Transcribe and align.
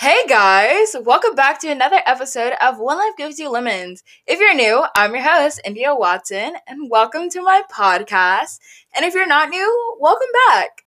Hey 0.00 0.24
guys, 0.26 0.96
welcome 1.04 1.34
back 1.34 1.60
to 1.60 1.68
another 1.68 2.00
episode 2.06 2.54
of 2.62 2.78
When 2.78 2.96
Life 2.96 3.18
Gives 3.18 3.38
You 3.38 3.50
Lemons. 3.50 4.02
If 4.26 4.40
you're 4.40 4.54
new, 4.54 4.86
I'm 4.96 5.12
your 5.14 5.22
host, 5.22 5.60
India 5.62 5.94
Watson, 5.94 6.54
and 6.66 6.90
welcome 6.90 7.28
to 7.28 7.42
my 7.42 7.64
podcast. 7.70 8.60
And 8.96 9.04
if 9.04 9.12
you're 9.12 9.26
not 9.26 9.50
new, 9.50 9.96
welcome 10.00 10.30
back. 10.48 10.86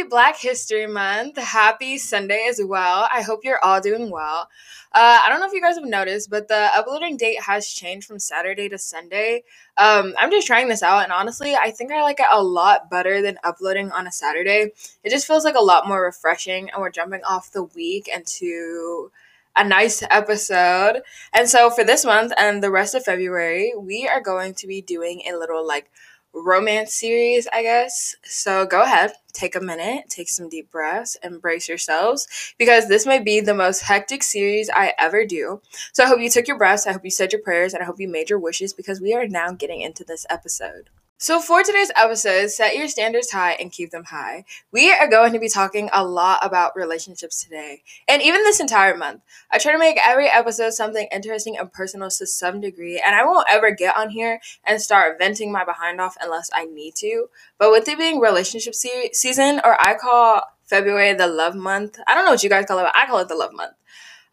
Happy 0.00 0.08
Black 0.08 0.38
History 0.38 0.86
Month. 0.86 1.36
Happy 1.36 1.98
Sunday 1.98 2.46
as 2.48 2.58
well. 2.64 3.06
I 3.12 3.20
hope 3.20 3.44
you're 3.44 3.62
all 3.62 3.82
doing 3.82 4.10
well. 4.10 4.48
Uh, 4.94 5.20
I 5.22 5.26
don't 5.28 5.40
know 5.40 5.46
if 5.46 5.52
you 5.52 5.60
guys 5.60 5.74
have 5.74 5.84
noticed, 5.84 6.30
but 6.30 6.48
the 6.48 6.70
uploading 6.74 7.18
date 7.18 7.42
has 7.42 7.68
changed 7.68 8.06
from 8.06 8.18
Saturday 8.18 8.70
to 8.70 8.78
Sunday. 8.78 9.44
Um, 9.76 10.14
I'm 10.18 10.30
just 10.30 10.46
trying 10.46 10.68
this 10.68 10.82
out, 10.82 11.02
and 11.02 11.12
honestly, 11.12 11.54
I 11.54 11.70
think 11.70 11.92
I 11.92 12.00
like 12.00 12.18
it 12.18 12.26
a 12.32 12.42
lot 12.42 12.88
better 12.88 13.20
than 13.20 13.36
uploading 13.44 13.92
on 13.92 14.06
a 14.06 14.12
Saturday. 14.12 14.72
It 15.04 15.10
just 15.10 15.26
feels 15.26 15.44
like 15.44 15.54
a 15.54 15.60
lot 15.60 15.86
more 15.86 16.02
refreshing, 16.02 16.70
and 16.70 16.80
we're 16.80 16.88
jumping 16.88 17.22
off 17.24 17.52
the 17.52 17.64
week 17.64 18.08
into 18.08 19.12
a 19.54 19.64
nice 19.64 20.02
episode. 20.08 21.02
And 21.34 21.46
so, 21.46 21.68
for 21.68 21.84
this 21.84 22.06
month 22.06 22.32
and 22.38 22.62
the 22.62 22.70
rest 22.70 22.94
of 22.94 23.04
February, 23.04 23.74
we 23.76 24.08
are 24.08 24.22
going 24.22 24.54
to 24.54 24.66
be 24.66 24.80
doing 24.80 25.24
a 25.30 25.36
little 25.36 25.66
like 25.66 25.90
romance 26.32 26.94
series, 26.94 27.46
I 27.52 27.62
guess. 27.62 28.14
So 28.22 28.66
go 28.66 28.82
ahead, 28.82 29.12
take 29.32 29.54
a 29.54 29.60
minute, 29.60 30.04
take 30.08 30.28
some 30.28 30.48
deep 30.48 30.70
breaths, 30.70 31.16
and 31.22 31.40
brace 31.40 31.68
yourselves 31.68 32.26
because 32.58 32.88
this 32.88 33.06
may 33.06 33.18
be 33.18 33.40
the 33.40 33.54
most 33.54 33.82
hectic 33.82 34.22
series 34.22 34.70
I 34.70 34.92
ever 34.98 35.24
do. 35.24 35.60
So 35.92 36.04
I 36.04 36.06
hope 36.06 36.20
you 36.20 36.30
took 36.30 36.48
your 36.48 36.58
breaths, 36.58 36.86
I 36.86 36.92
hope 36.92 37.04
you 37.04 37.10
said 37.10 37.32
your 37.32 37.42
prayers, 37.42 37.74
and 37.74 37.82
I 37.82 37.86
hope 37.86 38.00
you 38.00 38.08
made 38.08 38.30
your 38.30 38.38
wishes 38.38 38.72
because 38.72 39.00
we 39.00 39.14
are 39.14 39.26
now 39.26 39.52
getting 39.52 39.80
into 39.80 40.04
this 40.04 40.26
episode. 40.30 40.90
So, 41.22 41.38
for 41.38 41.62
today's 41.62 41.92
episode, 41.96 42.48
set 42.48 42.76
your 42.76 42.88
standards 42.88 43.30
high 43.30 43.52
and 43.52 43.70
keep 43.70 43.90
them 43.90 44.04
high. 44.04 44.46
We 44.72 44.90
are 44.90 45.06
going 45.06 45.34
to 45.34 45.38
be 45.38 45.50
talking 45.50 45.90
a 45.92 46.02
lot 46.02 46.38
about 46.40 46.74
relationships 46.74 47.44
today, 47.44 47.82
and 48.08 48.22
even 48.22 48.42
this 48.42 48.58
entire 48.58 48.96
month. 48.96 49.20
I 49.50 49.58
try 49.58 49.72
to 49.72 49.78
make 49.78 49.98
every 50.02 50.30
episode 50.30 50.72
something 50.72 51.06
interesting 51.12 51.58
and 51.58 51.70
personal 51.70 52.08
to 52.08 52.26
some 52.26 52.62
degree, 52.62 52.98
and 53.04 53.14
I 53.14 53.26
won't 53.26 53.46
ever 53.52 53.70
get 53.70 53.98
on 53.98 54.08
here 54.08 54.40
and 54.64 54.80
start 54.80 55.18
venting 55.18 55.52
my 55.52 55.62
behind 55.62 56.00
off 56.00 56.16
unless 56.22 56.48
I 56.54 56.64
need 56.64 56.94
to. 57.00 57.26
But 57.58 57.70
with 57.70 57.86
it 57.86 57.98
being 57.98 58.18
relationship 58.18 58.74
se- 58.74 59.10
season, 59.12 59.60
or 59.62 59.78
I 59.78 59.98
call 59.98 60.40
February 60.64 61.12
the 61.12 61.26
love 61.26 61.54
month, 61.54 62.00
I 62.08 62.14
don't 62.14 62.24
know 62.24 62.30
what 62.30 62.42
you 62.42 62.48
guys 62.48 62.64
call 62.64 62.78
it, 62.78 62.86
I 62.94 63.04
call 63.04 63.18
it 63.18 63.28
the 63.28 63.34
love 63.34 63.52
month. 63.52 63.74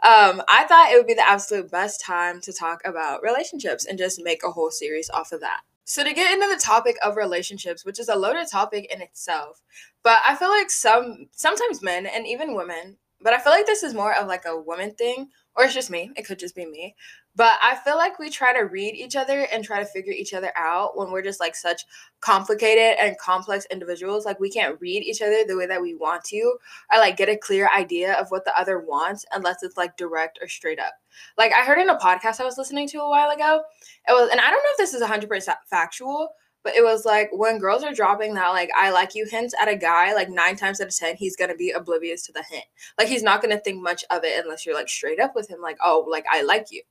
Um, 0.01 0.41
I 0.47 0.63
thought 0.63 0.89
it 0.93 0.95
would 0.95 1.07
be 1.07 1.15
the 1.15 1.29
absolute 1.29 1.69
best 1.69 1.99
time 1.99 2.39
to 2.43 2.53
talk 2.53 2.79
about 2.85 3.23
relationships 3.23 3.85
and 3.85 3.97
just 3.97 4.23
make 4.23 4.41
a 4.45 4.51
whole 4.51 4.71
series 4.71 5.09
off 5.09 5.33
of 5.33 5.41
that. 5.41 5.63
So 5.87 6.03
to 6.03 6.11
get 6.13 6.33
into 6.33 6.53
the 6.53 6.59
topic 6.61 6.97
of 7.01 7.15
relationships, 7.15 7.85
which 7.85 7.97
is 7.97 8.09
a 8.09 8.15
loaded 8.15 8.49
topic 8.51 8.91
in 8.93 9.01
itself, 9.01 9.61
but 10.03 10.19
I 10.27 10.35
feel 10.35 10.49
like 10.49 10.69
some 10.69 11.27
sometimes 11.31 11.81
men 11.81 12.05
and 12.05 12.27
even 12.27 12.55
women, 12.55 12.97
but 13.21 13.31
I 13.33 13.39
feel 13.39 13.53
like 13.53 13.65
this 13.65 13.83
is 13.83 13.93
more 13.93 14.13
of 14.13 14.27
like 14.27 14.43
a 14.45 14.59
woman 14.59 14.93
thing, 14.95 15.29
or 15.55 15.63
it's 15.63 15.73
just 15.73 15.89
me. 15.89 16.11
It 16.17 16.23
could 16.23 16.39
just 16.39 16.55
be 16.55 16.65
me. 16.65 16.93
But 17.37 17.59
I 17.61 17.75
feel 17.75 17.97
like 17.97 18.17
we 18.17 18.31
try 18.31 18.51
to 18.51 18.65
read 18.65 18.95
each 18.95 19.15
other 19.15 19.41
and 19.53 19.63
try 19.63 19.77
to 19.77 19.85
figure 19.85 20.11
each 20.11 20.33
other 20.33 20.51
out 20.57 20.97
when 20.97 21.11
we're 21.11 21.21
just 21.21 21.39
like 21.39 21.55
such 21.55 21.83
complicated 22.19 22.97
and 22.99 23.15
complex 23.19 23.67
individuals. 23.69 24.25
Like 24.25 24.39
we 24.39 24.49
can't 24.49 24.81
read 24.81 25.03
each 25.03 25.21
other 25.21 25.43
the 25.45 25.55
way 25.55 25.67
that 25.67 25.79
we 25.79 25.93
want 25.93 26.23
to, 26.25 26.57
or 26.91 26.97
like 26.97 27.15
get 27.15 27.29
a 27.29 27.37
clear 27.37 27.69
idea 27.77 28.13
of 28.15 28.31
what 28.31 28.43
the 28.43 28.59
other 28.59 28.79
wants 28.79 29.23
unless 29.33 29.61
it's 29.61 29.77
like 29.77 29.95
direct 29.97 30.39
or 30.41 30.47
straight 30.47 30.79
up. 30.79 30.95
Like 31.37 31.53
I 31.53 31.63
heard 31.63 31.77
in 31.77 31.89
a 31.89 31.97
podcast 31.97 32.41
I 32.41 32.43
was 32.43 32.57
listening 32.57 32.87
to 32.89 33.01
a 33.01 33.09
while 33.09 33.29
ago, 33.29 33.61
it 34.07 34.13
was, 34.13 34.31
and 34.31 34.41
I 34.41 34.49
don't 34.49 34.63
know 34.63 34.71
if 34.71 34.77
this 34.77 34.95
is 34.95 35.03
100% 35.03 35.55
factual, 35.69 36.29
but 36.63 36.75
it 36.75 36.83
was 36.83 37.05
like 37.05 37.29
when 37.31 37.59
girls 37.59 37.83
are 37.83 37.93
dropping 37.93 38.33
that 38.33 38.49
like 38.49 38.69
I 38.75 38.91
like 38.91 39.15
you 39.15 39.25
hints 39.25 39.53
at 39.61 39.69
a 39.69 39.75
guy, 39.75 40.13
like 40.13 40.29
nine 40.29 40.55
times 40.55 40.81
out 40.81 40.87
of 40.87 40.95
ten, 40.95 41.15
he's 41.15 41.35
gonna 41.35 41.55
be 41.55 41.71
oblivious 41.71 42.25
to 42.25 42.31
the 42.33 42.43
hint. 42.43 42.65
Like 42.97 43.07
he's 43.07 43.23
not 43.23 43.41
gonna 43.41 43.59
think 43.59 43.81
much 43.81 44.03
of 44.09 44.23
it 44.23 44.43
unless 44.43 44.65
you're 44.65 44.75
like 44.75 44.89
straight 44.89 45.19
up 45.19 45.35
with 45.35 45.49
him, 45.49 45.61
like, 45.61 45.77
oh, 45.83 46.05
like 46.09 46.25
I 46.31 46.41
like 46.43 46.67
you. 46.71 46.81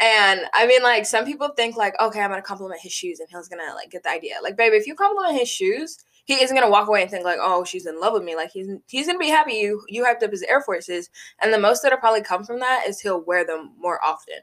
And 0.00 0.40
I 0.54 0.66
mean, 0.66 0.82
like 0.82 1.04
some 1.06 1.24
people 1.24 1.48
think 1.56 1.76
like, 1.76 1.94
okay, 2.00 2.20
I'm 2.20 2.30
gonna 2.30 2.42
compliment 2.42 2.80
his 2.80 2.92
shoes, 2.92 3.20
and 3.20 3.28
he's 3.30 3.48
gonna 3.48 3.74
like 3.74 3.90
get 3.90 4.02
the 4.02 4.10
idea. 4.10 4.36
Like, 4.42 4.56
baby, 4.56 4.76
if 4.76 4.86
you 4.86 4.94
compliment 4.94 5.38
his 5.38 5.48
shoes, 5.48 5.98
he 6.24 6.42
isn't 6.42 6.56
gonna 6.56 6.70
walk 6.70 6.88
away 6.88 7.02
and 7.02 7.10
think 7.10 7.24
like, 7.24 7.38
oh, 7.40 7.64
she's 7.64 7.86
in 7.86 8.00
love 8.00 8.12
with 8.14 8.22
me. 8.24 8.36
Like 8.36 8.52
he's 8.52 8.68
he's 8.88 9.06
gonna 9.06 9.18
be 9.18 9.28
happy 9.28 9.54
you 9.54 9.82
you 9.88 10.04
hyped 10.04 10.22
up 10.22 10.30
his 10.30 10.42
Air 10.44 10.62
Forces, 10.62 11.10
and 11.42 11.52
the 11.52 11.58
most 11.58 11.82
that'll 11.82 11.98
probably 11.98 12.22
come 12.22 12.44
from 12.44 12.60
that 12.60 12.84
is 12.88 13.00
he'll 13.00 13.20
wear 13.20 13.44
them 13.44 13.72
more 13.78 14.02
often. 14.04 14.40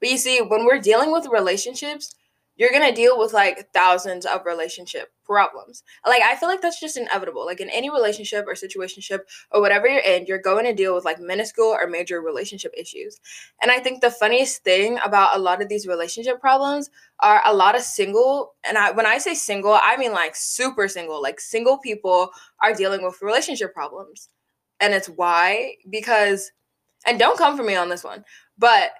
But 0.00 0.10
you 0.10 0.16
see, 0.16 0.40
when 0.40 0.64
we're 0.64 0.80
dealing 0.80 1.12
with 1.12 1.26
relationships, 1.26 2.14
you're 2.60 2.70
gonna 2.70 2.94
deal 2.94 3.18
with 3.18 3.32
like 3.32 3.72
thousands 3.72 4.26
of 4.26 4.44
relationship 4.44 5.10
problems. 5.24 5.82
Like 6.06 6.20
I 6.20 6.36
feel 6.36 6.46
like 6.46 6.60
that's 6.60 6.78
just 6.78 6.98
inevitable. 6.98 7.46
Like 7.46 7.62
in 7.62 7.70
any 7.70 7.88
relationship 7.88 8.44
or 8.46 8.52
situationship 8.52 9.20
or 9.50 9.62
whatever 9.62 9.88
you're 9.88 10.02
in, 10.02 10.26
you're 10.26 10.42
going 10.42 10.66
to 10.66 10.74
deal 10.74 10.94
with 10.94 11.06
like 11.06 11.18
minuscule 11.18 11.68
or 11.68 11.86
major 11.86 12.20
relationship 12.20 12.74
issues. 12.76 13.18
And 13.62 13.70
I 13.70 13.78
think 13.78 14.02
the 14.02 14.10
funniest 14.10 14.62
thing 14.62 14.98
about 15.02 15.34
a 15.34 15.40
lot 15.40 15.62
of 15.62 15.70
these 15.70 15.86
relationship 15.86 16.38
problems 16.38 16.90
are 17.20 17.40
a 17.46 17.54
lot 17.54 17.76
of 17.76 17.80
single 17.80 18.52
and 18.62 18.76
I 18.76 18.90
when 18.90 19.06
I 19.06 19.16
say 19.16 19.32
single, 19.32 19.78
I 19.80 19.96
mean 19.96 20.12
like 20.12 20.36
super 20.36 20.86
single, 20.86 21.22
like 21.22 21.40
single 21.40 21.78
people 21.78 22.28
are 22.62 22.74
dealing 22.74 23.02
with 23.02 23.22
relationship 23.22 23.72
problems. 23.72 24.28
And 24.80 24.92
it's 24.92 25.08
why 25.08 25.76
because 25.88 26.52
and 27.06 27.18
don't 27.18 27.38
come 27.38 27.56
for 27.56 27.62
me 27.62 27.74
on 27.74 27.88
this 27.88 28.04
one, 28.04 28.22
but 28.58 28.90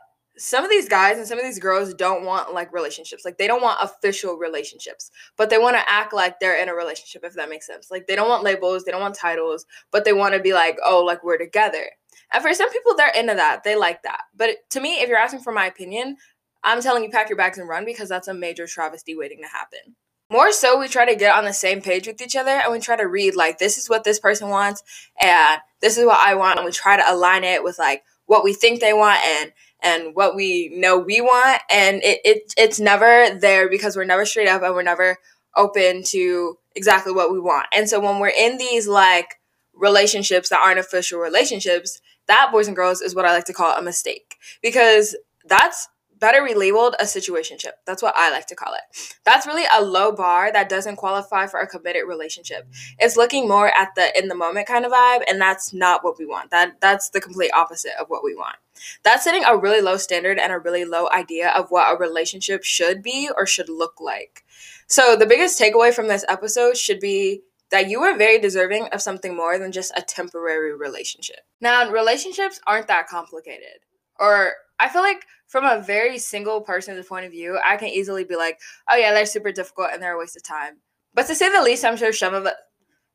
some 0.41 0.65
of 0.65 0.71
these 0.71 0.89
guys 0.89 1.19
and 1.19 1.27
some 1.27 1.39
of 1.39 1.45
these 1.45 1.59
girls 1.59 1.93
don't 1.93 2.25
want 2.25 2.55
like 2.55 2.73
relationships. 2.73 3.25
Like 3.25 3.37
they 3.37 3.47
don't 3.47 3.63
want 3.63 3.79
official 3.83 4.37
relationships, 4.37 5.11
but 5.37 5.51
they 5.51 5.59
want 5.59 5.77
to 5.77 5.91
act 5.91 6.15
like 6.15 6.41
they're 6.41 6.61
in 6.61 6.71
a 6.71 6.75
relationship, 6.75 7.25
if 7.25 7.35
that 7.35 7.51
makes 7.51 7.67
sense. 7.67 7.91
Like 7.91 8.07
they 8.07 8.17
don't 8.17 8.29
want 8.29 8.43
labels, 8.43 8.85
they 8.85 8.91
don't 8.91 9.03
want 9.03 9.15
titles, 9.15 9.67
but 9.93 10.05
they 10.07 10.15
want 10.15 10.35
to 10.35 10.41
be 10.41 10.55
like, 10.55 10.79
oh, 10.85 11.05
like 11.05 11.23
we're 11.23 11.37
together. 11.37 11.85
And 12.33 12.43
for 12.43 12.55
some 12.55 12.71
people, 12.71 12.95
they're 12.97 13.13
into 13.15 13.35
that. 13.35 13.65
They 13.65 13.77
like 13.77 14.03
that. 14.05 14.23
But 14.35 14.51
to 14.71 14.81
me, 14.81 15.01
if 15.01 15.09
you're 15.09 15.19
asking 15.19 15.41
for 15.41 15.53
my 15.53 15.67
opinion, 15.67 16.17
I'm 16.63 16.81
telling 16.81 17.05
you, 17.05 17.11
pack 17.11 17.29
your 17.29 17.37
bags 17.37 17.59
and 17.59 17.69
run 17.69 17.85
because 17.85 18.09
that's 18.09 18.29
a 18.29 18.35
major 18.35 18.67
travesty 18.67 19.15
waiting 19.15 19.43
to 19.43 19.49
happen. 19.49 19.97
More 20.31 20.53
so, 20.53 20.79
we 20.79 20.87
try 20.87 21.05
to 21.05 21.17
get 21.17 21.35
on 21.35 21.45
the 21.45 21.53
same 21.53 21.83
page 21.83 22.07
with 22.07 22.23
each 22.23 22.37
other 22.37 22.51
and 22.51 22.73
we 22.73 22.79
try 22.79 22.97
to 22.97 23.07
read, 23.07 23.35
like, 23.35 23.59
this 23.59 23.77
is 23.77 23.91
what 23.91 24.05
this 24.05 24.21
person 24.21 24.49
wants 24.49 24.83
and 25.21 25.61
this 25.83 25.99
is 25.99 26.07
what 26.07 26.21
I 26.21 26.37
want. 26.37 26.59
And 26.59 26.65
we 26.65 26.73
try 26.73 26.97
to 26.97 27.13
align 27.13 27.43
it 27.43 27.65
with, 27.65 27.79
like, 27.79 28.05
what 28.27 28.45
we 28.45 28.55
think 28.55 28.81
they 28.81 28.93
want 28.93 29.19
and 29.25 29.53
and 29.83 30.15
what 30.15 30.35
we 30.35 30.71
know 30.75 30.99
we 30.99 31.21
want 31.21 31.63
and 31.71 32.03
it, 32.03 32.21
it 32.25 32.55
it's 32.57 32.81
never 32.81 33.39
there 33.39 33.69
because 33.69 33.97
we're 33.97 34.05
never 34.05 34.25
straight 34.25 34.49
up 34.49 34.63
and 34.63 34.75
we're 34.75 34.83
never 34.83 35.19
open 35.57 36.03
to 36.05 36.59
exactly 36.75 37.13
what 37.13 37.33
we 37.33 37.41
want. 37.41 37.67
And 37.75 37.89
so 37.89 37.99
when 38.01 38.19
we're 38.19 38.29
in 38.29 38.59
these 38.59 38.87
like 38.87 39.37
relationships 39.75 40.49
that 40.51 40.63
aren't 40.65 40.79
official 40.79 41.19
relationships 41.19 42.01
that 42.27 42.51
boys 42.53 42.67
and 42.67 42.77
girls 42.77 43.01
is 43.01 43.15
what 43.15 43.25
i 43.25 43.33
like 43.33 43.45
to 43.47 43.53
call 43.53 43.77
a 43.77 43.83
mistake 43.83 44.37
because 44.63 45.17
that's 45.47 45.89
better 46.21 46.43
relabeled 46.43 46.95
a 47.01 47.05
situationship. 47.05 47.73
That's 47.87 48.03
what 48.03 48.15
I 48.17 48.31
like 48.31 48.47
to 48.49 48.55
call 48.55 48.75
it. 48.75 49.17
That's 49.25 49.47
really 49.47 49.65
a 49.75 49.83
low 49.83 50.13
bar 50.13 50.53
that 50.53 50.69
doesn't 50.69 50.97
qualify 50.97 51.47
for 51.47 51.61
a 51.61 51.67
committed 51.67 52.03
relationship. 52.07 52.69
It's 52.99 53.17
looking 53.17 53.49
more 53.49 53.69
at 53.69 53.95
the 53.97 54.17
in 54.19 54.29
the 54.29 54.35
moment 54.35 54.67
kind 54.67 54.85
of 54.85 54.93
vibe, 54.93 55.23
and 55.29 55.41
that's 55.41 55.73
not 55.73 56.05
what 56.05 56.19
we 56.19 56.27
want. 56.27 56.51
That 56.51 56.81
that's 56.81 57.11
the 57.11 57.21
complete 57.21 57.51
opposite 57.55 57.93
of 57.99 58.09
what 58.09 58.23
we 58.23 58.35
want. 58.35 58.57
That's 59.03 59.25
setting 59.25 59.45
a 59.45 59.57
really 59.57 59.81
low 59.81 59.97
standard 59.97 60.39
and 60.39 60.53
a 60.53 60.59
really 60.59 60.85
low 60.85 61.09
idea 61.13 61.51
of 61.51 61.71
what 61.71 61.93
a 61.93 61.99
relationship 61.99 62.65
should 62.65 63.03
be 63.03 63.31
or 63.37 63.47
should 63.47 63.69
look 63.69 64.01
like. 64.01 64.45
So 64.87 65.17
the 65.17 65.27
biggest 65.27 65.61
takeaway 65.61 65.93
from 65.93 66.09
this 66.09 66.25
episode 66.29 66.77
should 66.77 67.01
be 67.01 67.43
that 67.71 67.89
you 67.89 68.03
are 68.03 68.17
very 68.17 68.39
deserving 68.39 68.89
of 68.89 69.01
something 69.01 69.37
more 69.37 69.59
than 69.59 69.71
just 69.73 69.93
a 69.97 70.03
temporary 70.03 70.75
relationship. 70.77 71.41
Now, 71.61 71.89
relationships 71.91 72.61
aren't 72.67 72.89
that 72.89 73.07
complicated. 73.07 73.81
Or 74.21 74.53
I 74.79 74.89
feel 74.89 75.03
like 75.03 75.25
from 75.49 75.65
a 75.65 75.83
very 75.83 76.19
single 76.19 76.61
person's 76.61 77.05
point 77.07 77.27
of 77.27 77.33
view, 77.33 77.59
I 77.65 77.77
can 77.77 77.89
easily 77.89 78.23
be 78.23 78.37
like, 78.37 78.61
oh 78.89 78.97
yeah, 78.97 79.13
they're 79.13 79.27
super 79.27 79.51
difficult 79.51 79.89
and 79.93 80.01
they're 80.01 80.15
a 80.15 80.19
waste 80.19 80.37
of 80.37 80.45
time. 80.45 80.77
But 81.13 81.27
to 81.27 81.35
say 81.35 81.51
the 81.51 81.63
least, 81.63 81.85
I'm 81.85 81.97
sure 81.97 82.13
some 82.13 82.35
of 82.35 82.47
us, 82.47 82.55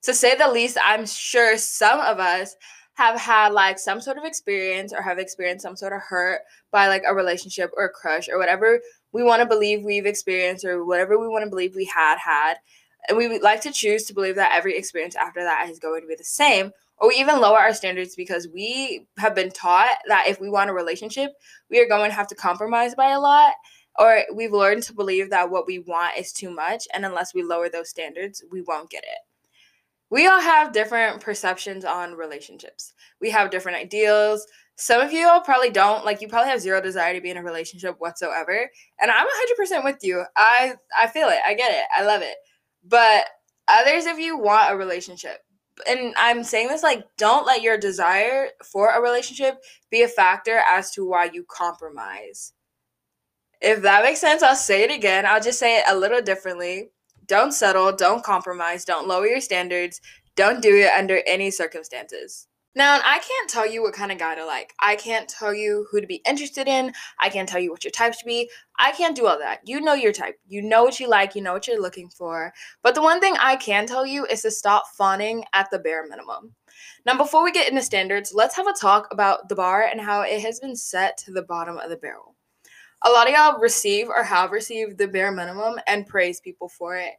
to 0.02 0.14
say 0.14 0.36
the 0.36 0.52
least, 0.52 0.78
I'm 0.84 1.06
sure 1.06 1.58
some 1.58 2.02
of 2.02 2.20
us 2.20 2.56
have 2.96 3.20
had 3.20 3.54
like 3.54 3.78
some 3.80 4.02
sort 4.02 4.18
of 4.18 4.26
experience 4.26 4.94
or 4.94 5.02
have 5.02 5.20
experienced 5.20 5.64
some 5.64 5.76
sort 5.76 5.94
of 5.94 6.02
hurt 6.02 6.42
by 6.72 6.88
like 6.88 7.04
a 7.08 7.16
relationship 7.16 7.72
or 7.78 7.86
a 7.86 7.90
crush 7.90 8.28
or 8.30 8.38
whatever 8.38 8.80
we 9.12 9.24
want 9.24 9.42
to 9.42 9.48
believe 9.48 9.84
we've 9.84 10.06
experienced 10.06 10.66
or 10.66 10.84
whatever 10.86 11.18
we 11.18 11.28
want 11.28 11.44
to 11.44 11.50
believe 11.50 11.76
we 11.76 11.86
had 11.86 12.18
had. 12.18 12.56
And 13.08 13.18
we 13.18 13.28
would 13.28 13.42
like 13.42 13.62
to 13.62 13.72
choose 13.72 14.04
to 14.06 14.14
believe 14.14 14.36
that 14.36 14.52
every 14.54 14.78
experience 14.78 15.16
after 15.16 15.42
that 15.42 15.70
is 15.70 15.80
going 15.80 16.02
to 16.02 16.08
be 16.08 16.16
the 16.16 16.24
same 16.24 16.72
or 16.98 17.12
even 17.12 17.40
lower 17.40 17.60
our 17.60 17.74
standards 17.74 18.16
because 18.16 18.48
we 18.54 19.08
have 19.18 19.36
been 19.36 19.52
taught 19.52 19.98
that 20.08 20.28
if 20.28 20.40
we 20.40 20.50
want 20.50 20.70
a 20.70 20.74
relationship, 20.74 21.32
we 21.70 21.80
are 21.80 21.88
going 21.88 22.10
to 22.10 22.16
have 22.16 22.28
to 22.28 22.36
compromise 22.36 22.96
by 22.96 23.12
a 23.12 23.20
lot. 23.20 23.54
Or 23.98 24.24
we've 24.34 24.52
learned 24.52 24.84
to 24.84 24.94
believe 24.94 25.30
that 25.30 25.50
what 25.50 25.68
we 25.68 25.80
want 25.80 26.18
is 26.18 26.34
too 26.34 26.54
much, 26.54 26.86
and 26.94 27.06
unless 27.06 27.34
we 27.34 27.44
lower 27.44 27.70
those 27.70 27.90
standards, 27.90 28.44
we 28.52 28.62
won't 28.62 28.90
get 28.90 29.04
it. 29.04 29.20
We 30.10 30.28
all 30.28 30.42
have 30.42 30.74
different 30.74 31.22
perceptions 31.22 31.86
on 31.86 32.14
relationships. 32.14 32.94
We 33.22 33.30
have 33.32 33.52
different 33.52 33.78
ideals, 33.78 34.46
some 34.78 35.02
of 35.02 35.14
you 35.14 35.28
all 35.28 35.42
probably 35.42 35.70
don't 35.70 36.04
like 36.04 36.22
you 36.22 36.28
probably 36.28 36.50
have 36.50 36.60
zero 36.60 36.82
desire 36.82 37.14
to 37.14 37.22
be 37.22 37.30
in 37.32 37.38
a 37.38 37.44
relationship 37.44 37.96
whatsoever 38.00 38.70
and 39.00 39.12
i'm 39.12 39.28
100% 39.60 39.84
with 39.84 39.98
you 40.02 40.24
i 40.36 40.74
i 40.98 41.08
feel 41.08 41.30
it 41.30 41.40
i 41.46 41.54
get 41.54 41.72
it 41.72 41.86
i 41.98 42.04
love 42.04 42.22
it 42.22 42.36
but 42.84 43.26
others 43.68 44.06
of 44.06 44.20
you 44.20 44.38
want 44.38 44.72
a 44.72 44.78
relationship 44.78 45.40
and 45.88 46.14
i'm 46.18 46.44
saying 46.44 46.68
this 46.68 46.84
like 46.84 47.06
don't 47.18 47.46
let 47.46 47.62
your 47.62 47.78
desire 47.78 48.50
for 48.64 48.90
a 48.90 49.02
relationship 49.02 49.62
be 49.92 50.02
a 50.04 50.08
factor 50.08 50.62
as 50.70 50.92
to 50.92 51.08
why 51.08 51.30
you 51.32 51.46
compromise. 51.50 52.54
If 53.62 53.82
that 53.82 54.04
makes 54.04 54.22
sense 54.22 54.44
i'll 54.44 54.56
say 54.56 54.84
it 54.84 54.92
again. 54.92 55.26
I'll 55.26 55.42
just 55.42 55.60
say 55.60 55.80
it 55.80 55.86
a 55.88 55.98
little 55.98 56.22
differently. 56.22 56.92
Don't 57.28 57.54
settle 57.54 57.92
don't 57.96 58.24
compromise 58.24 58.86
don't 58.86 59.08
lower 59.08 59.28
your 59.28 59.42
standards 59.42 60.00
don't 60.36 60.62
do 60.62 60.76
it 60.76 60.92
under 60.92 61.22
any 61.26 61.50
circumstances 61.50 62.48
now, 62.78 63.00
I 63.06 63.20
can't 63.20 63.50
tell 63.50 63.66
you 63.66 63.82
what 63.82 63.94
kind 63.94 64.12
of 64.12 64.18
guy 64.18 64.36
to 64.36 64.46
like. 64.46 64.74
I 64.82 64.98
can't 64.98 65.30
tell 65.30 65.54
you 65.54 65.88
who 65.90 66.02
to 66.02 66.08
be 66.08 66.22
interested 66.28 66.68
in. 66.68 66.92
I 67.20 67.30
can't 67.30 67.48
tell 67.48 67.62
you 67.62 67.72
what 67.72 67.86
your 67.86 67.92
type 67.92 68.14
should 68.14 68.26
be. 68.26 68.50
I 68.78 68.92
can't 68.92 69.16
do 69.16 69.28
all 69.28 69.40
that. 69.40 69.62
You 69.64 69.80
know 69.80 69.94
your 69.94 70.12
type. 70.12 70.38
You 70.50 70.62
know 70.62 70.84
what 70.84 71.00
you 71.00 71.08
like. 71.08 71.36
You 71.36 71.42
know 71.42 71.54
what 71.54 71.70
you're 71.70 71.82
looking 71.82 72.10
for. 72.10 72.54
But 72.84 72.94
the 72.94 73.02
one 73.02 73.22
thing 73.22 73.38
I 73.40 73.56
can 73.56 73.88
tell 73.88 74.06
you 74.06 74.26
is 74.26 74.42
to 74.42 74.52
stop 74.52 74.88
fawning 74.98 75.46
at 75.54 75.72
the 75.72 75.80
bare 75.80 76.06
minimum. 76.06 76.54
Now, 77.06 77.18
before 77.18 77.46
we 77.46 77.54
get 77.54 77.70
into 77.70 77.82
standards, 77.82 78.34
let's 78.34 78.58
have 78.58 78.68
a 78.68 78.74
talk 78.74 79.08
about 79.10 79.48
the 79.48 79.56
bar 79.56 79.84
and 79.84 80.02
how 80.02 80.24
it 80.24 80.42
has 80.42 80.60
been 80.60 80.76
set 80.76 81.18
to 81.20 81.32
the 81.32 81.44
bottom 81.44 81.78
of 81.78 81.90
the 81.90 81.96
barrel. 81.96 82.36
A 83.06 83.10
lot 83.10 83.30
of 83.30 83.34
y'all 83.34 83.60
receive 83.60 84.10
or 84.10 84.22
have 84.22 84.52
received 84.52 84.98
the 84.98 85.08
bare 85.08 85.32
minimum 85.32 85.80
and 85.88 86.08
praise 86.08 86.42
people 86.42 86.68
for 86.68 86.98
it. 86.98 87.14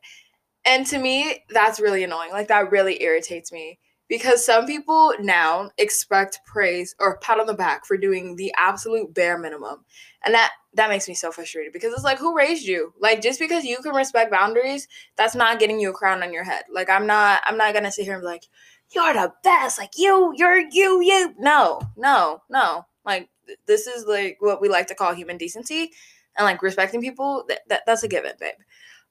And 0.67 0.87
to 0.88 0.99
me, 0.99 1.44
that's 1.49 1.81
really 1.81 2.05
annoying. 2.05 2.32
Like, 2.32 2.49
that 2.49 2.70
really 2.70 3.02
irritates 3.02 3.52
me 3.52 3.79
because 4.08 4.44
some 4.44 4.67
people 4.67 5.12
now 5.20 5.70
expect 5.79 6.41
praise 6.47 6.94
or 7.00 7.19
pat 7.19 7.41
on 7.41 7.47
the 7.47 7.55
back 7.55 7.85
for 7.85 7.97
doing 7.97 8.37
the 8.37 8.53
absolute 8.56 9.12
bare 9.14 9.38
minimum. 9.38 9.85
And 10.25 10.35
that 10.35 10.53
that 10.75 10.91
makes 10.91 11.08
me 11.08 11.14
so 11.14 11.32
frustrated 11.32 11.73
because 11.73 11.93
it's 11.93 12.05
like 12.05 12.19
who 12.19 12.37
raised 12.37 12.67
you? 12.67 12.93
Like 13.00 13.23
just 13.23 13.41
because 13.41 13.64
you 13.64 13.79
can 13.79 13.94
respect 13.94 14.31
boundaries 14.31 14.88
that's 15.17 15.35
not 15.35 15.58
getting 15.58 15.81
you 15.81 15.91
a 15.91 15.94
crown 15.94 16.23
on 16.23 16.32
your 16.32 16.44
head. 16.44 16.64
Like 16.73 16.91
i'm 16.91 17.06
not 17.06 17.43
i'm 17.44 17.56
not 17.56 17.75
gonna 17.75 17.93
sit 17.93 18.05
here 18.05 18.14
and 18.14 18.23
be 18.23 18.26
like 18.26 18.44
you're 18.93 19.12
the 19.12 19.32
best. 19.43 19.79
Like 19.79 19.93
you 19.97 20.32
you're 20.37 20.59
you 20.59 21.00
you. 21.02 21.35
No 21.38 21.81
no 21.97 22.43
no. 22.49 22.87
Like 23.05 23.29
this 23.67 23.87
is 23.87 24.06
like 24.06 24.37
what 24.41 24.61
we 24.61 24.69
like 24.69 24.88
to 24.88 24.94
call 24.94 25.14
human 25.14 25.37
decency 25.37 25.93
and 26.37 26.44
like 26.44 26.62
respecting 26.62 27.00
people 27.00 27.44
that, 27.49 27.61
that 27.69 27.82
that's 27.87 28.02
a 28.02 28.09
given 28.09 28.32
babe. 28.38 28.55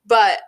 But 0.06 0.40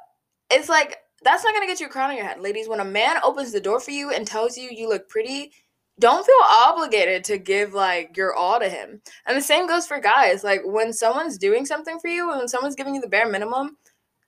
it's 0.49 0.69
like 0.69 0.97
that's 1.23 1.43
not 1.43 1.53
gonna 1.53 1.67
get 1.67 1.79
you 1.79 1.87
a 1.87 1.89
crown 1.89 2.11
on 2.11 2.15
your 2.15 2.25
head. 2.25 2.39
Ladies, 2.39 2.67
when 2.67 2.79
a 2.79 2.85
man 2.85 3.17
opens 3.23 3.51
the 3.51 3.61
door 3.61 3.79
for 3.79 3.91
you 3.91 4.11
and 4.11 4.25
tells 4.25 4.57
you 4.57 4.69
you 4.71 4.87
look 4.89 5.09
pretty, 5.09 5.51
don't 5.99 6.25
feel 6.25 6.35
obligated 6.49 7.23
to 7.25 7.37
give 7.37 7.73
like 7.73 8.15
your 8.15 8.33
all 8.33 8.59
to 8.59 8.69
him. 8.69 9.01
And 9.25 9.35
the 9.35 9.41
same 9.41 9.67
goes 9.67 9.87
for 9.87 9.99
guys. 9.99 10.43
Like 10.43 10.61
when 10.63 10.93
someone's 10.93 11.37
doing 11.37 11.65
something 11.65 11.99
for 11.99 12.07
you, 12.07 12.29
and 12.29 12.39
when 12.39 12.47
someone's 12.47 12.75
giving 12.75 12.95
you 12.95 13.01
the 13.01 13.07
bare 13.07 13.27
minimum, 13.27 13.77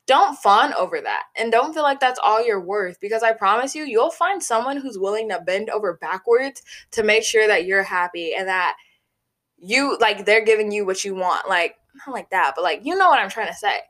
don't 0.07 0.39
fawn 0.39 0.74
over 0.74 1.00
that 1.00 1.25
and 1.36 1.51
don't 1.51 1.71
feel 1.71 1.83
like 1.83 2.00
that's 2.00 2.19
all 2.24 2.44
you're 2.44 2.59
worth 2.59 3.00
because 3.00 3.21
I 3.21 3.31
promise 3.31 3.75
you, 3.75 3.83
you'll 3.83 4.09
find 4.09 4.41
someone 4.41 4.77
who's 4.77 4.97
willing 4.97 5.30
to 5.30 5.39
bend 5.45 5.69
over 5.69 6.00
backwards 6.01 6.63
to 6.91 7.03
make 7.03 7.24
sure 7.24 7.45
that 7.45 7.65
you're 7.65 7.83
happy 7.83 8.33
and 8.33 8.47
that 8.47 8.75
you 9.59 9.97
like 10.00 10.25
they're 10.25 10.44
giving 10.44 10.71
you 10.71 10.83
what 10.83 11.06
you 11.06 11.13
want. 11.13 11.47
Like, 11.47 11.75
not 12.07 12.13
like 12.13 12.31
that, 12.31 12.53
but 12.56 12.63
like, 12.63 12.81
you 12.83 12.97
know 12.97 13.07
what 13.07 13.19
I'm 13.19 13.30
trying 13.30 13.50
to 13.50 13.53
say. 13.53 13.81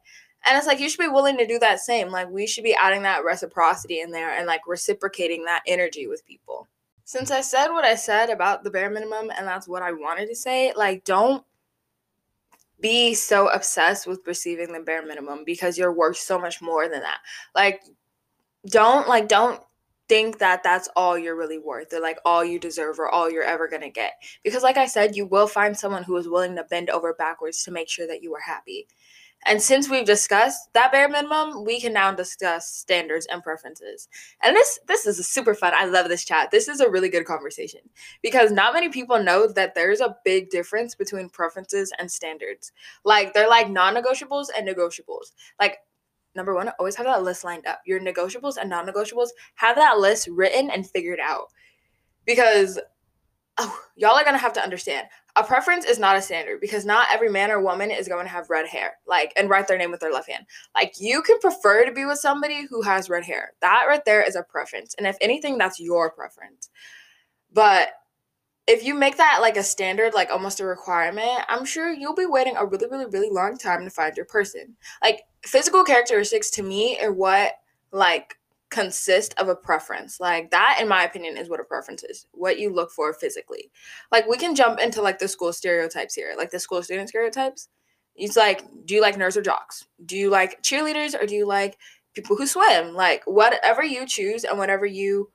And 0.46 0.58
it's 0.58 0.68
like 0.68 0.80
you 0.80 0.90
should 0.90 1.00
be 1.00 1.08
willing 1.08 1.38
to 1.38 1.48
do 1.48 1.60
that 1.60 1.80
same. 1.80 2.10
Like 2.10 2.30
we 2.30 2.48
should 2.48 2.64
be 2.64 2.76
adding 2.76 3.04
that 3.04 3.24
reciprocity 3.24 4.02
in 4.02 4.12
there 4.12 4.32
and 4.38 4.48
like 4.48 4.62
reciprocating 4.68 5.46
that 5.46 5.64
energy 5.68 6.08
with 6.08 6.26
people. 6.26 6.68
Since 7.04 7.32
I 7.32 7.42
said 7.42 7.70
what 7.70 7.86
I 7.86 7.96
said 7.96 8.30
about 8.30 8.64
the 8.64 8.70
bare 8.70 8.90
minimum 8.90 9.32
and 9.36 9.48
that's 9.48 9.68
what 9.68 9.82
I 9.82 9.92
wanted 9.92 10.28
to 10.28 10.36
say, 10.36 10.74
like 10.76 11.04
don't 11.04 11.44
be 12.80 13.14
so 13.14 13.50
obsessed 13.50 14.08
with 14.08 14.22
receiving 14.26 14.72
the 14.72 14.80
bare 14.80 15.06
minimum 15.06 15.44
because 15.46 15.78
you're 15.78 15.94
worth 15.94 16.18
so 16.18 16.40
much 16.40 16.62
more 16.62 16.88
than 16.88 17.02
that. 17.02 17.20
Like 17.56 17.82
don't 18.68 19.08
like 19.08 19.28
don't 19.28 19.62
think 20.10 20.40
that 20.40 20.64
that's 20.64 20.90
all 20.96 21.18
you're 21.18 21.38
really 21.38 21.60
worth 21.60 21.94
or 21.94 22.02
like 22.02 22.18
all 22.26 22.44
you 22.44 22.60
deserve 22.60 23.00
or 23.00 23.10
all 23.10 23.30
you're 23.30 23.44
ever 23.44 23.68
going 23.68 23.84
to 23.84 23.90
get. 23.90 24.14
Because 24.44 24.64
like 24.64 24.76
I 24.76 24.88
said, 24.88 25.16
you 25.16 25.26
will 25.26 25.48
find 25.48 25.78
someone 25.78 26.04
who 26.04 26.18
is 26.18 26.28
willing 26.28 26.56
to 26.56 26.64
bend 26.64 26.90
over 26.90 27.14
backwards 27.14 27.64
to 27.64 27.72
make 27.72 27.88
sure 27.88 28.08
that 28.08 28.24
you 28.24 28.34
are 28.34 28.42
happy. 28.42 28.88
And 29.46 29.62
since 29.62 29.90
we've 29.90 30.06
discussed 30.06 30.74
that 30.74 30.92
bare 30.92 31.08
minimum, 31.08 31.64
we 31.64 31.80
can 31.80 31.94
now 31.94 32.12
discuss 32.12 32.70
standards 32.76 33.26
and 33.28 33.42
preferences. 33.42 34.10
And 34.44 34.56
this 34.56 34.80
this 34.88 35.06
is 35.06 35.26
super 35.28 35.54
fun. 35.54 35.74
I 35.74 35.86
love 35.86 36.10
this 36.10 36.26
chat. 36.26 36.52
This 36.52 36.68
is 36.68 36.82
a 36.82 36.90
really 36.90 37.10
good 37.10 37.26
conversation 37.26 37.82
because 38.22 38.52
not 38.52 38.74
many 38.74 38.90
people 38.90 39.22
know 39.24 39.48
that 39.48 39.76
there's 39.76 40.02
a 40.02 40.18
big 40.26 40.50
difference 40.50 40.94
between 40.94 41.30
preferences 41.30 41.94
and 42.00 42.12
standards. 42.12 42.74
Like 43.06 43.34
they're 43.34 43.50
like 43.50 43.70
non-negotiables 43.70 44.48
and 44.58 44.68
negotiables. 44.68 45.32
Like 45.60 45.78
number 46.36 46.54
1, 46.54 46.70
always 46.78 46.96
have 46.96 47.06
that 47.06 47.24
list 47.24 47.44
lined 47.44 47.66
up. 47.66 47.82
Your 47.86 48.00
negotiables 48.00 48.58
and 48.58 48.70
non-negotiables, 48.70 49.30
have 49.56 49.76
that 49.78 50.00
list 50.00 50.28
written 50.28 50.70
and 50.70 50.88
figured 50.88 51.20
out. 51.20 51.48
Because 52.26 52.78
oh, 53.60 53.80
y'all 53.96 54.12
are 54.12 54.24
to 54.24 54.38
have 54.38 54.54
to 54.54 54.64
understand. 54.64 55.08
A 55.36 55.44
preference 55.44 55.86
is 55.86 56.00
not 56.00 56.18
a 56.18 56.22
standard 56.22 56.60
because 56.60 56.86
not 56.86 57.08
every 57.12 57.30
man 57.30 57.52
or 57.52 57.62
woman 57.62 57.92
is 57.92 58.08
going 58.08 58.26
to 58.26 58.32
have 58.32 58.50
red 58.50 58.68
hair 58.68 58.94
like 59.08 59.32
and 59.38 59.50
write 59.50 59.68
their 59.68 59.78
name 59.78 59.92
with 59.92 60.00
their 60.00 60.12
left 60.12 60.30
hand. 60.30 60.46
Like 60.74 60.94
you 61.00 61.22
can 61.22 61.40
prefer 61.40 61.86
to 61.86 61.92
be 61.92 62.06
with 62.06 62.20
somebody 62.20 62.66
who 62.68 62.82
has 62.82 63.10
red 63.10 63.24
hair. 63.24 63.54
That 63.62 63.86
right 63.88 64.04
there 64.06 64.24
is 64.24 64.36
a 64.36 64.44
preference 64.44 64.96
and 64.98 65.06
if 65.06 65.18
anything 65.22 65.58
that's 65.58 65.80
your 65.80 66.10
preference. 66.12 66.70
But 67.54 67.90
if 68.68 68.84
you 68.84 68.94
make 68.94 69.18
that 69.18 69.40
like 69.42 69.58
a 69.58 69.64
standard 69.64 70.14
like 70.14 70.30
almost 70.30 70.60
a 70.60 70.66
requirement 70.66 71.44
i'm 71.50 71.66
sure 71.66 71.92
you'll 71.92 72.14
be 72.14 72.28
waiting 72.28 72.56
a 72.56 72.64
really 72.64 72.86
really 72.86 73.08
really 73.08 73.30
long 73.32 73.58
time 73.58 73.84
to 73.84 73.90
find 73.90 74.16
your 74.16 74.28
person. 74.28 74.76
Like 75.02 75.24
physical 75.44 75.84
characteristics 75.84 76.52
to 76.52 76.64
me 76.64 77.00
are 77.02 77.12
what 77.12 77.54
like 77.92 78.39
consist 78.70 79.34
of 79.38 79.50
a 79.50 79.56
preference. 79.56 80.20
Like 80.20 80.52
that, 80.52 80.78
in 80.82 80.88
my 80.88 81.04
opinion, 81.04 81.38
is 81.38 81.50
what 81.50 81.60
a 81.60 81.64
preference 81.64 82.04
is. 82.04 82.28
What 82.32 82.60
you 82.60 82.74
look 82.74 82.92
for 82.92 83.14
physically. 83.14 83.72
Like 84.12 84.28
we 84.28 84.38
can 84.38 84.56
jump 84.56 84.80
into 84.80 85.02
like 85.02 85.20
the 85.20 85.28
school 85.28 85.54
stereotypes 85.54 86.16
here, 86.16 86.34
like 86.38 86.52
the 86.52 86.60
school 86.60 86.84
student 86.84 87.10
stereotypes. 87.10 87.70
It's 88.16 88.36
like, 88.36 88.64
do 88.86 88.96
you 88.96 89.02
like 89.02 89.16
nerds 89.16 89.38
or 89.38 89.42
jocks? 89.42 89.86
Do 90.06 90.18
you 90.18 90.30
like 90.30 90.62
cheerleaders 90.62 91.20
or 91.20 91.26
do 91.26 91.36
you 91.36 91.48
like 91.48 91.78
people 92.14 92.36
who 92.36 92.46
swim? 92.46 92.94
Like 92.94 93.24
whatever 93.26 93.84
you 93.84 94.06
choose 94.06 94.44
and 94.44 94.58
whatever 94.58 94.86
you 94.86 95.30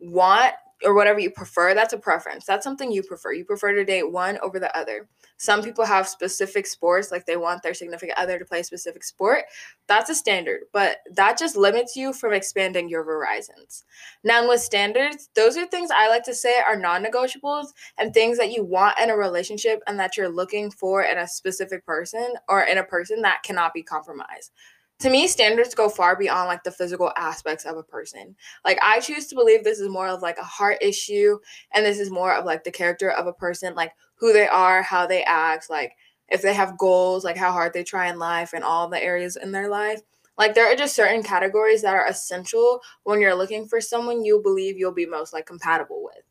want 0.00 0.54
or 0.84 0.94
whatever 0.94 1.18
you 1.18 1.30
prefer, 1.30 1.74
that's 1.74 1.94
a 1.94 1.98
preference. 1.98 2.44
That's 2.44 2.64
something 2.64 2.92
you 2.92 3.02
prefer. 3.02 3.32
You 3.32 3.44
prefer 3.44 3.74
to 3.74 3.84
date 3.84 4.10
one 4.10 4.38
over 4.42 4.58
the 4.58 4.76
other. 4.76 5.08
Some 5.38 5.62
people 5.62 5.84
have 5.84 6.08
specific 6.08 6.66
sports, 6.66 7.10
like 7.10 7.26
they 7.26 7.36
want 7.36 7.62
their 7.62 7.74
significant 7.74 8.18
other 8.18 8.38
to 8.38 8.44
play 8.44 8.60
a 8.60 8.64
specific 8.64 9.04
sport. 9.04 9.44
That's 9.86 10.10
a 10.10 10.14
standard, 10.14 10.62
but 10.72 10.98
that 11.12 11.38
just 11.38 11.56
limits 11.56 11.96
you 11.96 12.12
from 12.12 12.32
expanding 12.32 12.88
your 12.88 13.04
horizons. 13.04 13.84
Now, 14.24 14.48
with 14.48 14.60
standards, 14.60 15.28
those 15.34 15.56
are 15.56 15.66
things 15.66 15.90
I 15.94 16.08
like 16.08 16.24
to 16.24 16.34
say 16.34 16.60
are 16.60 16.76
non 16.76 17.04
negotiables 17.04 17.68
and 17.98 18.12
things 18.12 18.38
that 18.38 18.52
you 18.52 18.64
want 18.64 18.98
in 18.98 19.10
a 19.10 19.16
relationship 19.16 19.82
and 19.86 19.98
that 19.98 20.16
you're 20.16 20.28
looking 20.28 20.70
for 20.70 21.02
in 21.02 21.18
a 21.18 21.28
specific 21.28 21.84
person 21.84 22.34
or 22.48 22.62
in 22.62 22.78
a 22.78 22.84
person 22.84 23.22
that 23.22 23.42
cannot 23.42 23.74
be 23.74 23.82
compromised 23.82 24.52
to 25.00 25.10
me 25.10 25.26
standards 25.26 25.74
go 25.74 25.88
far 25.88 26.16
beyond 26.16 26.48
like 26.48 26.64
the 26.64 26.70
physical 26.70 27.12
aspects 27.16 27.64
of 27.64 27.76
a 27.76 27.82
person. 27.82 28.34
Like 28.64 28.78
i 28.82 29.00
choose 29.00 29.26
to 29.28 29.34
believe 29.34 29.64
this 29.64 29.80
is 29.80 29.88
more 29.88 30.08
of 30.08 30.22
like 30.22 30.38
a 30.38 30.44
heart 30.44 30.78
issue 30.80 31.38
and 31.74 31.84
this 31.84 31.98
is 31.98 32.10
more 32.10 32.34
of 32.34 32.44
like 32.44 32.64
the 32.64 32.70
character 32.70 33.10
of 33.10 33.26
a 33.26 33.32
person 33.32 33.74
like 33.74 33.92
who 34.14 34.32
they 34.32 34.48
are 34.48 34.82
how 34.82 35.06
they 35.06 35.22
act 35.24 35.68
like 35.68 35.92
if 36.28 36.42
they 36.42 36.54
have 36.54 36.78
goals 36.78 37.24
like 37.24 37.36
how 37.36 37.52
hard 37.52 37.72
they 37.72 37.84
try 37.84 38.08
in 38.08 38.18
life 38.18 38.52
and 38.54 38.64
all 38.64 38.88
the 38.88 39.02
areas 39.02 39.36
in 39.36 39.52
their 39.52 39.68
life. 39.68 40.00
Like 40.38 40.54
there 40.54 40.70
are 40.70 40.76
just 40.76 40.94
certain 40.94 41.22
categories 41.22 41.82
that 41.82 41.94
are 41.94 42.06
essential 42.06 42.80
when 43.04 43.20
you're 43.20 43.34
looking 43.34 43.66
for 43.66 43.80
someone 43.80 44.24
you 44.24 44.40
believe 44.42 44.76
you'll 44.76 44.92
be 44.92 45.06
most 45.06 45.32
like 45.32 45.46
compatible 45.46 46.02
with 46.04 46.24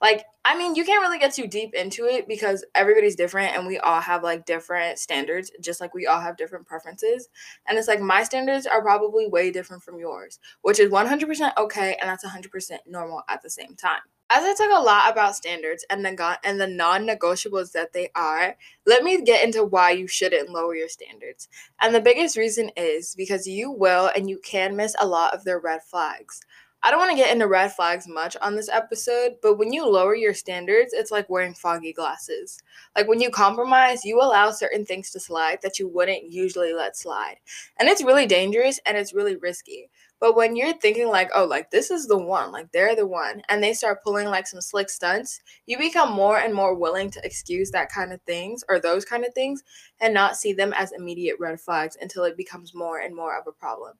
like 0.00 0.24
i 0.44 0.56
mean 0.56 0.74
you 0.74 0.84
can't 0.84 1.00
really 1.00 1.18
get 1.18 1.32
too 1.32 1.46
deep 1.46 1.74
into 1.74 2.04
it 2.04 2.28
because 2.28 2.64
everybody's 2.74 3.16
different 3.16 3.56
and 3.56 3.66
we 3.66 3.78
all 3.78 4.00
have 4.00 4.22
like 4.22 4.44
different 4.46 4.98
standards 4.98 5.50
just 5.60 5.80
like 5.80 5.94
we 5.94 6.06
all 6.06 6.20
have 6.20 6.36
different 6.36 6.66
preferences 6.66 7.28
and 7.66 7.78
it's 7.78 7.88
like 7.88 8.00
my 8.00 8.22
standards 8.22 8.66
are 8.66 8.82
probably 8.82 9.28
way 9.28 9.50
different 9.50 9.82
from 9.82 9.98
yours 9.98 10.38
which 10.62 10.80
is 10.80 10.90
100% 10.90 11.56
okay 11.56 11.96
and 12.00 12.08
that's 12.08 12.24
100% 12.24 12.78
normal 12.86 13.22
at 13.28 13.42
the 13.42 13.50
same 13.50 13.74
time 13.74 14.00
as 14.28 14.42
I 14.42 14.54
talk 14.54 14.76
a 14.76 14.82
lot 14.82 15.10
about 15.10 15.36
standards 15.36 15.84
and 15.88 16.04
the 16.04 16.12
go- 16.12 16.34
and 16.42 16.60
the 16.60 16.66
non-negotiables 16.66 17.72
that 17.72 17.92
they 17.92 18.10
are, 18.16 18.56
let 18.84 19.04
me 19.04 19.22
get 19.22 19.44
into 19.44 19.64
why 19.64 19.92
you 19.92 20.08
shouldn't 20.08 20.50
lower 20.50 20.74
your 20.74 20.88
standards. 20.88 21.48
And 21.80 21.94
the 21.94 22.00
biggest 22.00 22.36
reason 22.36 22.70
is 22.76 23.14
because 23.14 23.46
you 23.46 23.70
will 23.70 24.10
and 24.16 24.28
you 24.28 24.40
can 24.42 24.74
miss 24.74 24.96
a 24.98 25.06
lot 25.06 25.32
of 25.32 25.44
their 25.44 25.60
red 25.60 25.82
flags. 25.84 26.40
I 26.82 26.90
don't 26.90 27.00
want 27.00 27.10
to 27.10 27.16
get 27.16 27.32
into 27.32 27.48
red 27.48 27.72
flags 27.72 28.06
much 28.06 28.36
on 28.40 28.54
this 28.54 28.68
episode, 28.68 29.36
but 29.42 29.58
when 29.58 29.72
you 29.72 29.88
lower 29.88 30.14
your 30.14 30.34
standards, 30.34 30.92
it's 30.92 31.10
like 31.10 31.28
wearing 31.28 31.54
foggy 31.54 31.92
glasses. 31.92 32.58
Like 32.94 33.08
when 33.08 33.20
you 33.20 33.30
compromise, 33.30 34.04
you 34.04 34.20
allow 34.20 34.50
certain 34.50 34.84
things 34.84 35.10
to 35.10 35.20
slide 35.20 35.58
that 35.62 35.78
you 35.78 35.88
wouldn't 35.88 36.30
usually 36.30 36.72
let 36.72 36.96
slide. 36.96 37.36
And 37.78 37.88
it's 37.88 38.04
really 38.04 38.26
dangerous 38.26 38.78
and 38.86 38.96
it's 38.96 39.14
really 39.14 39.36
risky. 39.36 39.90
But 40.20 40.36
when 40.36 40.56
you're 40.56 40.72
thinking 40.74 41.08
like, 41.08 41.30
oh, 41.34 41.44
like 41.44 41.70
this 41.70 41.90
is 41.90 42.06
the 42.06 42.16
one, 42.16 42.52
like 42.52 42.72
they're 42.72 42.96
the 42.96 43.06
one, 43.06 43.42
and 43.48 43.62
they 43.62 43.74
start 43.74 44.02
pulling 44.02 44.28
like 44.28 44.46
some 44.46 44.60
slick 44.60 44.88
stunts, 44.88 45.40
you 45.66 45.76
become 45.78 46.12
more 46.12 46.38
and 46.38 46.54
more 46.54 46.74
willing 46.74 47.10
to 47.10 47.24
excuse 47.24 47.70
that 47.72 47.90
kind 47.90 48.12
of 48.12 48.22
things 48.22 48.64
or 48.68 48.80
those 48.80 49.04
kind 49.04 49.24
of 49.24 49.34
things 49.34 49.62
and 50.00 50.14
not 50.14 50.36
see 50.36 50.52
them 50.52 50.72
as 50.76 50.92
immediate 50.92 51.36
red 51.38 51.60
flags 51.60 51.96
until 52.00 52.24
it 52.24 52.36
becomes 52.36 52.74
more 52.74 52.98
and 52.98 53.14
more 53.14 53.36
of 53.36 53.46
a 53.46 53.52
problem. 53.52 53.94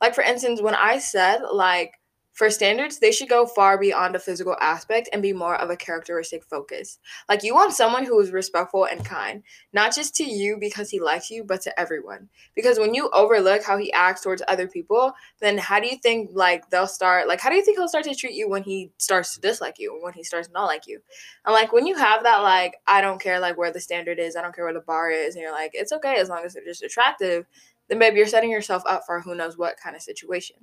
Like 0.00 0.14
for 0.14 0.22
instance, 0.22 0.62
when 0.62 0.74
I 0.74 0.98
said 0.98 1.40
like 1.52 1.92
for 2.38 2.50
standards, 2.50 3.00
they 3.00 3.10
should 3.10 3.28
go 3.28 3.46
far 3.46 3.76
beyond 3.76 4.14
a 4.14 4.20
physical 4.20 4.56
aspect 4.60 5.08
and 5.12 5.20
be 5.20 5.32
more 5.32 5.56
of 5.56 5.70
a 5.70 5.76
characteristic 5.76 6.44
focus. 6.44 7.00
Like 7.28 7.42
you 7.42 7.52
want 7.52 7.72
someone 7.72 8.04
who 8.04 8.20
is 8.20 8.30
respectful 8.30 8.84
and 8.84 9.04
kind, 9.04 9.42
not 9.72 9.92
just 9.92 10.14
to 10.14 10.24
you 10.24 10.56
because 10.56 10.88
he 10.88 11.00
likes 11.00 11.32
you, 11.32 11.42
but 11.42 11.62
to 11.62 11.80
everyone. 11.80 12.28
Because 12.54 12.78
when 12.78 12.94
you 12.94 13.10
overlook 13.12 13.64
how 13.64 13.76
he 13.76 13.92
acts 13.92 14.20
towards 14.20 14.40
other 14.46 14.68
people, 14.68 15.12
then 15.40 15.58
how 15.58 15.80
do 15.80 15.88
you 15.88 15.96
think 15.96 16.30
like 16.32 16.70
they'll 16.70 16.86
start 16.86 17.26
like 17.26 17.40
how 17.40 17.50
do 17.50 17.56
you 17.56 17.64
think 17.64 17.76
he'll 17.76 17.88
start 17.88 18.04
to 18.04 18.14
treat 18.14 18.34
you 18.34 18.48
when 18.48 18.62
he 18.62 18.92
starts 18.98 19.34
to 19.34 19.40
dislike 19.40 19.80
you 19.80 19.92
or 19.92 20.04
when 20.04 20.12
he 20.12 20.22
starts 20.22 20.46
to 20.46 20.54
not 20.54 20.66
like 20.66 20.86
you? 20.86 21.00
And 21.44 21.52
like 21.52 21.72
when 21.72 21.88
you 21.88 21.96
have 21.96 22.22
that 22.22 22.42
like 22.42 22.76
I 22.86 23.00
don't 23.00 23.20
care 23.20 23.40
like 23.40 23.58
where 23.58 23.72
the 23.72 23.80
standard 23.80 24.20
is, 24.20 24.36
I 24.36 24.42
don't 24.42 24.54
care 24.54 24.64
where 24.64 24.72
the 24.72 24.78
bar 24.78 25.10
is, 25.10 25.34
and 25.34 25.42
you're 25.42 25.50
like, 25.50 25.72
it's 25.74 25.90
okay 25.90 26.20
as 26.20 26.28
long 26.28 26.44
as 26.44 26.54
they're 26.54 26.64
just 26.64 26.84
attractive, 26.84 27.46
then 27.88 27.98
babe, 27.98 28.14
you're 28.14 28.26
setting 28.26 28.50
yourself 28.50 28.82
up 28.86 29.02
for 29.06 29.20
who 29.20 29.34
knows 29.34 29.56
what 29.56 29.76
kind 29.82 29.96
of 29.96 30.02
situation. 30.02 30.56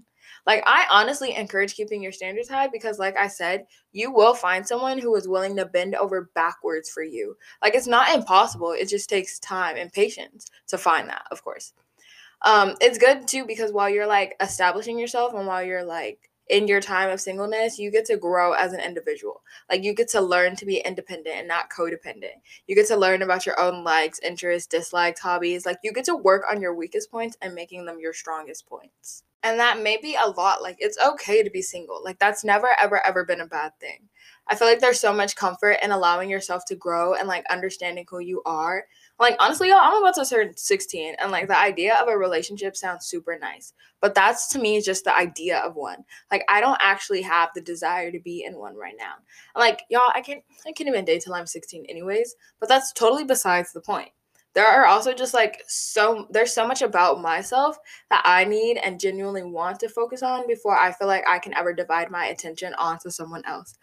Like 0.46 0.63
I 0.65 0.86
honestly 0.91 1.36
encourage 1.36 1.75
keeping 1.75 2.01
your 2.01 2.12
standards 2.12 2.50
high 2.50 2.67
because 2.67 3.00
like 3.00 3.17
I 3.17 3.27
said, 3.27 3.65
you 3.91 4.12
will 4.12 4.34
find 4.34 4.65
someone 4.65 5.00
who 5.00 5.15
is 5.15 5.27
willing 5.27 5.55
to 5.58 5.65
bend 5.65 5.96
over 5.96 6.29
backwards 6.36 6.89
for 6.89 7.03
you. 7.03 7.36
Like 7.62 7.75
it's 7.75 7.88
not 7.88 8.13
impossible. 8.15 8.72
It 8.72 8.88
just 8.88 9.10
takes 9.10 9.39
time 9.39 9.75
and 9.77 9.91
patience 9.91 10.46
to 10.67 10.77
find 10.77 11.10
that, 11.10 11.24
of 11.32 11.44
course. 11.44 11.74
Um 12.44 12.75
it's 12.79 12.98
good 12.98 13.27
too 13.27 13.46
because 13.46 13.72
while 13.72 13.89
you're 13.89 14.08
like 14.08 14.36
establishing 14.39 15.00
yourself 15.00 15.34
and 15.34 15.48
while 15.48 15.63
you're 15.63 15.86
like 15.86 16.29
in 16.47 16.67
your 16.67 16.81
time 16.81 17.09
of 17.09 17.19
singleness, 17.19 17.79
you 17.79 17.91
get 17.91 18.05
to 18.05 18.17
grow 18.17 18.53
as 18.53 18.73
an 18.73 18.79
individual. 18.79 19.41
Like 19.69 19.83
you 19.83 19.93
get 19.93 20.09
to 20.09 20.21
learn 20.21 20.55
to 20.57 20.65
be 20.65 20.77
independent 20.77 21.35
and 21.35 21.47
not 21.47 21.69
codependent. 21.69 22.37
You 22.67 22.75
get 22.75 22.87
to 22.87 22.97
learn 22.97 23.21
about 23.21 23.45
your 23.45 23.59
own 23.59 23.83
likes, 23.83 24.19
interests, 24.19 24.67
dislikes, 24.67 25.19
hobbies. 25.19 25.65
Like 25.65 25.79
you 25.83 25.91
get 25.91 26.05
to 26.05 26.15
work 26.15 26.43
on 26.49 26.61
your 26.61 26.75
weakest 26.75 27.09
points 27.09 27.37
and 27.41 27.55
making 27.55 27.85
them 27.85 27.99
your 27.99 28.13
strongest 28.13 28.67
points. 28.67 29.23
And 29.41 29.59
that 29.59 29.81
may 29.81 29.97
be 29.97 30.15
a 30.15 30.29
lot. 30.29 30.61
Like 30.61 30.77
it's 30.79 30.97
okay 30.97 31.43
to 31.43 31.49
be 31.49 31.61
single. 31.61 32.03
Like 32.03 32.19
that's 32.19 32.43
never 32.43 32.69
ever 32.79 33.05
ever 33.05 33.25
been 33.25 33.41
a 33.41 33.47
bad 33.47 33.73
thing. 33.79 34.09
I 34.47 34.55
feel 34.55 34.67
like 34.67 34.79
there's 34.79 34.99
so 34.99 35.13
much 35.13 35.35
comfort 35.35 35.77
in 35.81 35.91
allowing 35.91 36.29
yourself 36.29 36.65
to 36.65 36.75
grow 36.75 37.15
and 37.15 37.27
like 37.27 37.45
understanding 37.49 38.05
who 38.09 38.19
you 38.19 38.41
are 38.45 38.85
like 39.19 39.36
honestly, 39.39 39.69
y'all, 39.69 39.79
I'm 39.81 40.03
about 40.03 40.15
to 40.15 40.25
turn 40.25 40.55
16, 40.57 41.15
and 41.19 41.31
like 41.31 41.48
the 41.48 41.57
idea 41.57 41.95
of 41.95 42.07
a 42.10 42.17
relationship 42.17 42.75
sounds 42.75 43.05
super 43.05 43.38
nice, 43.39 43.74
but 44.01 44.13
that's 44.13 44.48
to 44.50 44.60
me 44.60 44.81
just 44.81 45.05
the 45.05 45.15
idea 45.15 45.60
of 45.60 45.75
one. 45.75 46.03
Like 46.31 46.43
I 46.50 46.60
don't 46.60 46.79
actually 46.81 47.22
have 47.22 47.50
the 47.55 47.62
desire 47.62 48.12
to 48.12 48.19
be 48.19 48.43
in 48.45 48.57
one 48.57 48.75
right 48.75 48.95
now. 48.98 49.13
like 49.55 49.84
y'all, 49.89 50.12
I 50.13 50.22
can't 50.22 50.43
I 50.67 50.72
can't 50.74 50.89
even 50.89 51.05
date 51.05 51.22
till 51.24 51.34
I'm 51.34 51.48
16 51.48 51.86
anyways. 51.88 52.36
But 52.60 52.69
that's 52.69 52.91
totally 52.91 53.24
besides 53.24 53.72
the 53.72 53.81
point. 53.81 54.10
There 54.53 54.65
are 54.65 54.86
also 54.86 55.13
just 55.13 55.34
like 55.34 55.63
so 55.67 56.27
there's 56.29 56.53
so 56.53 56.67
much 56.67 56.81
about 56.81 57.22
myself 57.22 57.77
that 58.10 58.22
I 58.25 58.45
need 58.45 58.77
and 58.77 59.00
genuinely 59.00 59.43
want 59.43 59.79
to 59.81 59.89
focus 59.89 60.24
on 60.24 60.48
before 60.48 60.77
I 60.77 60.91
feel 60.91 61.07
like 61.07 61.25
I 61.27 61.39
can 61.39 61.53
ever 61.53 61.74
divide 61.74 62.12
my 62.12 62.27
attention 62.27 62.74
onto 62.75 63.10
someone 63.10 63.43
else. 63.45 63.77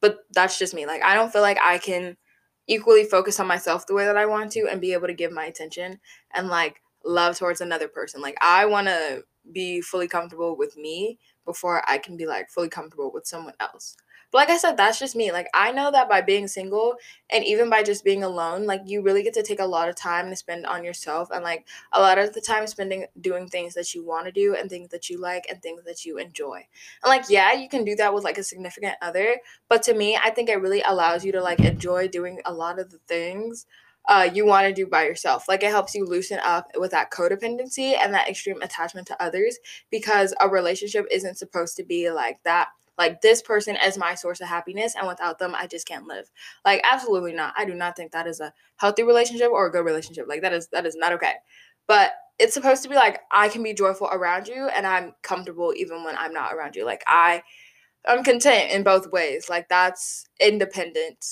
But 0.00 0.18
that's 0.34 0.58
just 0.58 0.74
me. 0.74 0.84
Like 0.86 1.02
I 1.02 1.14
don't 1.14 1.32
feel 1.32 1.42
like 1.42 1.58
I 1.62 1.78
can 1.78 2.16
equally 2.66 3.04
focus 3.04 3.38
on 3.40 3.46
myself 3.46 3.86
the 3.86 3.94
way 3.94 4.04
that 4.04 4.16
I 4.16 4.26
want 4.26 4.52
to 4.52 4.68
and 4.70 4.80
be 4.80 4.92
able 4.92 5.06
to 5.06 5.14
give 5.14 5.32
my 5.32 5.44
attention 5.44 6.00
and 6.34 6.48
like 6.48 6.80
love 7.04 7.38
towards 7.38 7.60
another 7.60 7.88
person. 7.88 8.20
Like 8.20 8.36
I 8.40 8.66
want 8.66 8.86
to 8.88 9.24
be 9.52 9.80
fully 9.80 10.08
comfortable 10.08 10.56
with 10.56 10.76
me 10.76 11.18
before 11.44 11.82
I 11.88 11.98
can 11.98 12.16
be 12.16 12.26
like 12.26 12.50
fully 12.50 12.68
comfortable 12.68 13.10
with 13.12 13.26
someone 13.26 13.54
else. 13.60 13.96
But 14.34 14.48
like 14.48 14.50
I 14.50 14.56
said, 14.56 14.76
that's 14.76 14.98
just 14.98 15.14
me. 15.14 15.30
Like 15.30 15.46
I 15.54 15.70
know 15.70 15.92
that 15.92 16.08
by 16.08 16.20
being 16.20 16.48
single 16.48 16.96
and 17.30 17.44
even 17.44 17.70
by 17.70 17.84
just 17.84 18.02
being 18.02 18.24
alone, 18.24 18.66
like 18.66 18.80
you 18.84 19.00
really 19.00 19.22
get 19.22 19.32
to 19.34 19.44
take 19.44 19.60
a 19.60 19.64
lot 19.64 19.88
of 19.88 19.94
time 19.94 20.28
to 20.28 20.34
spend 20.34 20.66
on 20.66 20.82
yourself 20.82 21.30
and 21.30 21.44
like 21.44 21.68
a 21.92 22.00
lot 22.00 22.18
of 22.18 22.32
the 22.34 22.40
time 22.40 22.66
spending 22.66 23.06
doing 23.20 23.46
things 23.46 23.74
that 23.74 23.94
you 23.94 24.04
want 24.04 24.26
to 24.26 24.32
do 24.32 24.56
and 24.56 24.68
things 24.68 24.88
that 24.88 25.08
you 25.08 25.20
like 25.20 25.46
and 25.48 25.62
things 25.62 25.84
that 25.84 26.04
you 26.04 26.18
enjoy. 26.18 26.56
And 27.04 27.10
like 27.10 27.26
yeah, 27.30 27.52
you 27.52 27.68
can 27.68 27.84
do 27.84 27.94
that 27.94 28.12
with 28.12 28.24
like 28.24 28.36
a 28.36 28.42
significant 28.42 28.96
other, 29.00 29.36
but 29.68 29.84
to 29.84 29.94
me, 29.94 30.16
I 30.20 30.30
think 30.30 30.48
it 30.48 30.60
really 30.60 30.82
allows 30.82 31.24
you 31.24 31.30
to 31.30 31.40
like 31.40 31.60
enjoy 31.60 32.08
doing 32.08 32.40
a 32.44 32.52
lot 32.52 32.80
of 32.80 32.90
the 32.90 32.98
things 33.06 33.66
uh, 34.08 34.28
you 34.34 34.44
want 34.44 34.66
to 34.66 34.74
do 34.74 34.84
by 34.84 35.04
yourself. 35.04 35.48
Like 35.48 35.62
it 35.62 35.70
helps 35.70 35.94
you 35.94 36.04
loosen 36.06 36.40
up 36.42 36.72
with 36.74 36.90
that 36.90 37.12
codependency 37.12 37.94
and 37.96 38.12
that 38.12 38.28
extreme 38.28 38.60
attachment 38.62 39.06
to 39.06 39.22
others 39.22 39.60
because 39.92 40.34
a 40.40 40.48
relationship 40.48 41.06
isn't 41.12 41.38
supposed 41.38 41.76
to 41.76 41.84
be 41.84 42.10
like 42.10 42.42
that 42.42 42.70
like 42.98 43.20
this 43.20 43.42
person 43.42 43.76
is 43.84 43.98
my 43.98 44.14
source 44.14 44.40
of 44.40 44.48
happiness 44.48 44.94
and 44.96 45.06
without 45.06 45.38
them 45.38 45.54
i 45.54 45.66
just 45.66 45.86
can't 45.86 46.06
live. 46.06 46.30
Like 46.64 46.80
absolutely 46.90 47.32
not. 47.32 47.54
I 47.56 47.64
do 47.64 47.74
not 47.74 47.96
think 47.96 48.12
that 48.12 48.26
is 48.26 48.40
a 48.40 48.52
healthy 48.76 49.02
relationship 49.02 49.50
or 49.50 49.66
a 49.66 49.72
good 49.72 49.84
relationship. 49.84 50.26
Like 50.28 50.42
that 50.42 50.52
is 50.52 50.68
that 50.68 50.86
is 50.86 50.96
not 50.96 51.12
okay. 51.12 51.34
But 51.86 52.12
it's 52.38 52.54
supposed 52.54 52.82
to 52.82 52.88
be 52.88 52.96
like 52.96 53.20
i 53.30 53.48
can 53.48 53.62
be 53.62 53.72
joyful 53.72 54.08
around 54.08 54.48
you 54.48 54.68
and 54.74 54.84
i'm 54.84 55.14
comfortable 55.22 55.72
even 55.76 56.02
when 56.02 56.16
i'm 56.16 56.32
not 56.32 56.52
around 56.52 56.76
you. 56.76 56.84
Like 56.84 57.02
i 57.06 57.42
i'm 58.06 58.24
content 58.24 58.70
in 58.70 58.82
both 58.82 59.10
ways. 59.12 59.48
Like 59.48 59.68
that's 59.68 60.26
independent 60.40 61.24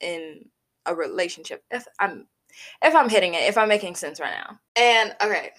in 0.00 0.44
a 0.86 0.94
relationship 0.94 1.62
if 1.70 1.86
i'm 1.98 2.26
if 2.82 2.94
i'm 2.94 3.08
hitting 3.08 3.34
it 3.34 3.42
if 3.42 3.58
i'm 3.58 3.68
making 3.68 3.94
sense 3.94 4.20
right 4.20 4.34
now. 4.34 4.58
And 4.76 5.14
okay 5.22 5.50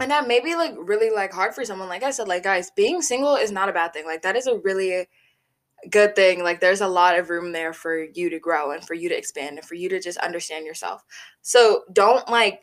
and 0.00 0.10
that 0.10 0.26
may 0.26 0.40
be 0.40 0.54
like 0.56 0.74
really 0.78 1.10
like 1.10 1.32
hard 1.32 1.54
for 1.54 1.64
someone. 1.64 1.88
Like 1.88 2.02
i 2.02 2.10
said 2.10 2.26
like 2.26 2.42
guys 2.42 2.70
being 2.70 3.02
single 3.02 3.36
is 3.36 3.52
not 3.52 3.68
a 3.68 3.72
bad 3.72 3.92
thing. 3.92 4.06
Like 4.06 4.22
that 4.22 4.36
is 4.36 4.46
a 4.46 4.58
really 4.58 5.06
good 5.90 6.16
thing. 6.16 6.42
Like 6.42 6.60
there's 6.60 6.80
a 6.80 6.88
lot 6.88 7.18
of 7.18 7.30
room 7.30 7.52
there 7.52 7.72
for 7.72 8.04
you 8.14 8.30
to 8.30 8.38
grow 8.38 8.72
and 8.72 8.84
for 8.84 8.94
you 8.94 9.08
to 9.08 9.16
expand 9.16 9.58
and 9.58 9.66
for 9.66 9.74
you 9.74 9.88
to 9.90 10.00
just 10.00 10.18
understand 10.18 10.66
yourself. 10.66 11.04
So 11.42 11.82
don't 11.92 12.28
like 12.28 12.62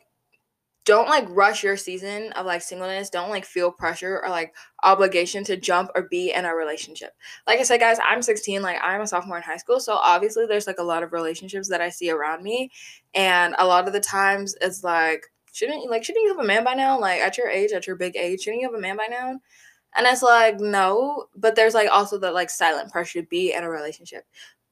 don't 0.84 1.08
like 1.08 1.26
rush 1.28 1.62
your 1.62 1.76
season 1.76 2.32
of 2.32 2.46
like 2.46 2.62
singleness. 2.62 3.10
Don't 3.10 3.28
like 3.28 3.44
feel 3.44 3.70
pressure 3.70 4.22
or 4.24 4.30
like 4.30 4.54
obligation 4.82 5.44
to 5.44 5.56
jump 5.56 5.90
or 5.94 6.08
be 6.10 6.32
in 6.32 6.44
a 6.44 6.54
relationship. 6.54 7.12
Like 7.46 7.60
i 7.60 7.62
said 7.62 7.78
guys 7.78 7.98
i'm 8.04 8.22
16 8.22 8.62
like 8.62 8.78
i'm 8.82 9.02
a 9.02 9.06
sophomore 9.06 9.36
in 9.36 9.42
high 9.42 9.58
school. 9.58 9.78
So 9.78 9.94
obviously 9.94 10.46
there's 10.46 10.66
like 10.66 10.78
a 10.78 10.84
lot 10.84 11.02
of 11.02 11.12
relationships 11.12 11.68
that 11.68 11.80
i 11.80 11.90
see 11.90 12.10
around 12.10 12.42
me. 12.42 12.70
And 13.14 13.54
a 13.58 13.66
lot 13.66 13.86
of 13.86 13.92
the 13.92 14.00
times 14.00 14.56
it's 14.60 14.82
like 14.82 15.26
shouldn't 15.52 15.82
you 15.82 15.90
like 15.90 16.04
shouldn't 16.04 16.24
you 16.24 16.30
have 16.36 16.44
a 16.44 16.46
man 16.46 16.64
by 16.64 16.74
now? 16.74 16.98
Like 16.98 17.20
at 17.20 17.38
your 17.38 17.48
age, 17.48 17.72
at 17.72 17.86
your 17.86 17.96
big 17.96 18.16
age, 18.16 18.42
shouldn't 18.42 18.62
you 18.62 18.68
have 18.68 18.78
a 18.78 18.80
man 18.80 18.96
by 18.96 19.06
now? 19.08 19.38
And 19.96 20.06
it's 20.06 20.22
like, 20.22 20.60
no, 20.60 21.26
but 21.36 21.56
there's 21.56 21.74
like 21.74 21.88
also 21.90 22.18
the 22.18 22.30
like 22.30 22.50
silent 22.50 22.92
pressure 22.92 23.22
to 23.22 23.26
be 23.28 23.54
in 23.54 23.64
a 23.64 23.70
relationship. 23.70 24.24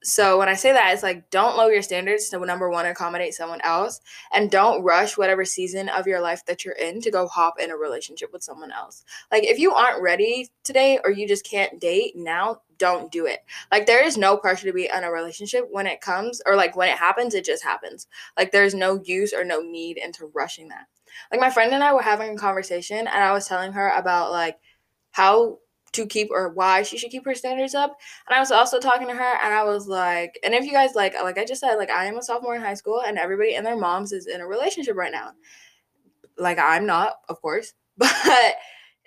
So 0.03 0.37
when 0.37 0.47
I 0.47 0.53
say 0.53 0.71
that, 0.73 0.93
it's 0.93 1.03
like 1.03 1.29
don't 1.31 1.57
lower 1.57 1.71
your 1.71 1.81
standards 1.81 2.29
to 2.29 2.39
number 2.39 2.69
one 2.69 2.85
accommodate 2.85 3.33
someone 3.33 3.61
else, 3.61 3.99
and 4.33 4.51
don't 4.51 4.83
rush 4.83 5.17
whatever 5.17 5.43
season 5.43 5.89
of 5.89 6.07
your 6.07 6.21
life 6.21 6.45
that 6.45 6.63
you're 6.63 6.75
in 6.75 7.01
to 7.01 7.11
go 7.11 7.27
hop 7.27 7.59
in 7.59 7.71
a 7.71 7.77
relationship 7.77 8.31
with 8.31 8.43
someone 8.43 8.71
else. 8.71 9.03
Like 9.31 9.43
if 9.43 9.59
you 9.59 9.73
aren't 9.73 10.01
ready 10.01 10.49
today 10.63 10.99
or 11.03 11.11
you 11.11 11.27
just 11.27 11.45
can't 11.49 11.81
date 11.81 12.13
now, 12.15 12.61
don't 12.77 13.11
do 13.11 13.25
it. 13.25 13.39
Like 13.71 13.85
there 13.85 14.03
is 14.03 14.17
no 14.17 14.37
pressure 14.37 14.67
to 14.67 14.73
be 14.73 14.85
in 14.85 15.03
a 15.03 15.11
relationship 15.11 15.65
when 15.71 15.87
it 15.87 16.01
comes 16.01 16.41
or 16.45 16.55
like 16.55 16.75
when 16.75 16.89
it 16.89 16.97
happens, 16.97 17.33
it 17.33 17.45
just 17.45 17.63
happens. 17.63 18.07
Like 18.37 18.51
there's 18.51 18.75
no 18.75 19.01
use 19.03 19.33
or 19.33 19.43
no 19.43 19.61
need 19.61 19.97
into 19.97 20.31
rushing 20.33 20.69
that. 20.69 20.85
Like 21.31 21.41
my 21.41 21.49
friend 21.49 21.73
and 21.73 21.83
I 21.83 21.93
were 21.93 22.01
having 22.01 22.35
a 22.35 22.37
conversation 22.37 22.99
and 22.99 23.09
I 23.09 23.31
was 23.31 23.47
telling 23.47 23.73
her 23.73 23.89
about 23.89 24.31
like 24.31 24.57
how 25.11 25.57
to 25.97 26.05
keep 26.05 26.29
or 26.31 26.49
why 26.49 26.81
she 26.83 26.97
should 26.97 27.11
keep 27.11 27.25
her 27.25 27.35
standards 27.35 27.75
up. 27.75 27.97
And 28.27 28.35
I 28.35 28.39
was 28.39 28.51
also 28.51 28.79
talking 28.79 29.07
to 29.07 29.13
her 29.13 29.37
and 29.43 29.53
I 29.53 29.63
was 29.63 29.87
like, 29.87 30.39
and 30.43 30.53
if 30.53 30.65
you 30.65 30.71
guys 30.71 30.95
like 30.95 31.13
like 31.21 31.37
I 31.37 31.45
just 31.45 31.61
said, 31.61 31.75
like 31.75 31.89
I 31.89 32.05
am 32.05 32.17
a 32.17 32.23
sophomore 32.23 32.55
in 32.55 32.61
high 32.61 32.75
school 32.75 33.01
and 33.05 33.17
everybody 33.17 33.55
and 33.55 33.65
their 33.65 33.77
moms 33.77 34.11
is 34.11 34.27
in 34.27 34.41
a 34.41 34.47
relationship 34.47 34.95
right 34.95 35.11
now. 35.11 35.31
Like 36.37 36.59
I'm 36.59 36.85
not, 36.85 37.15
of 37.29 37.41
course, 37.41 37.73
but 37.97 38.55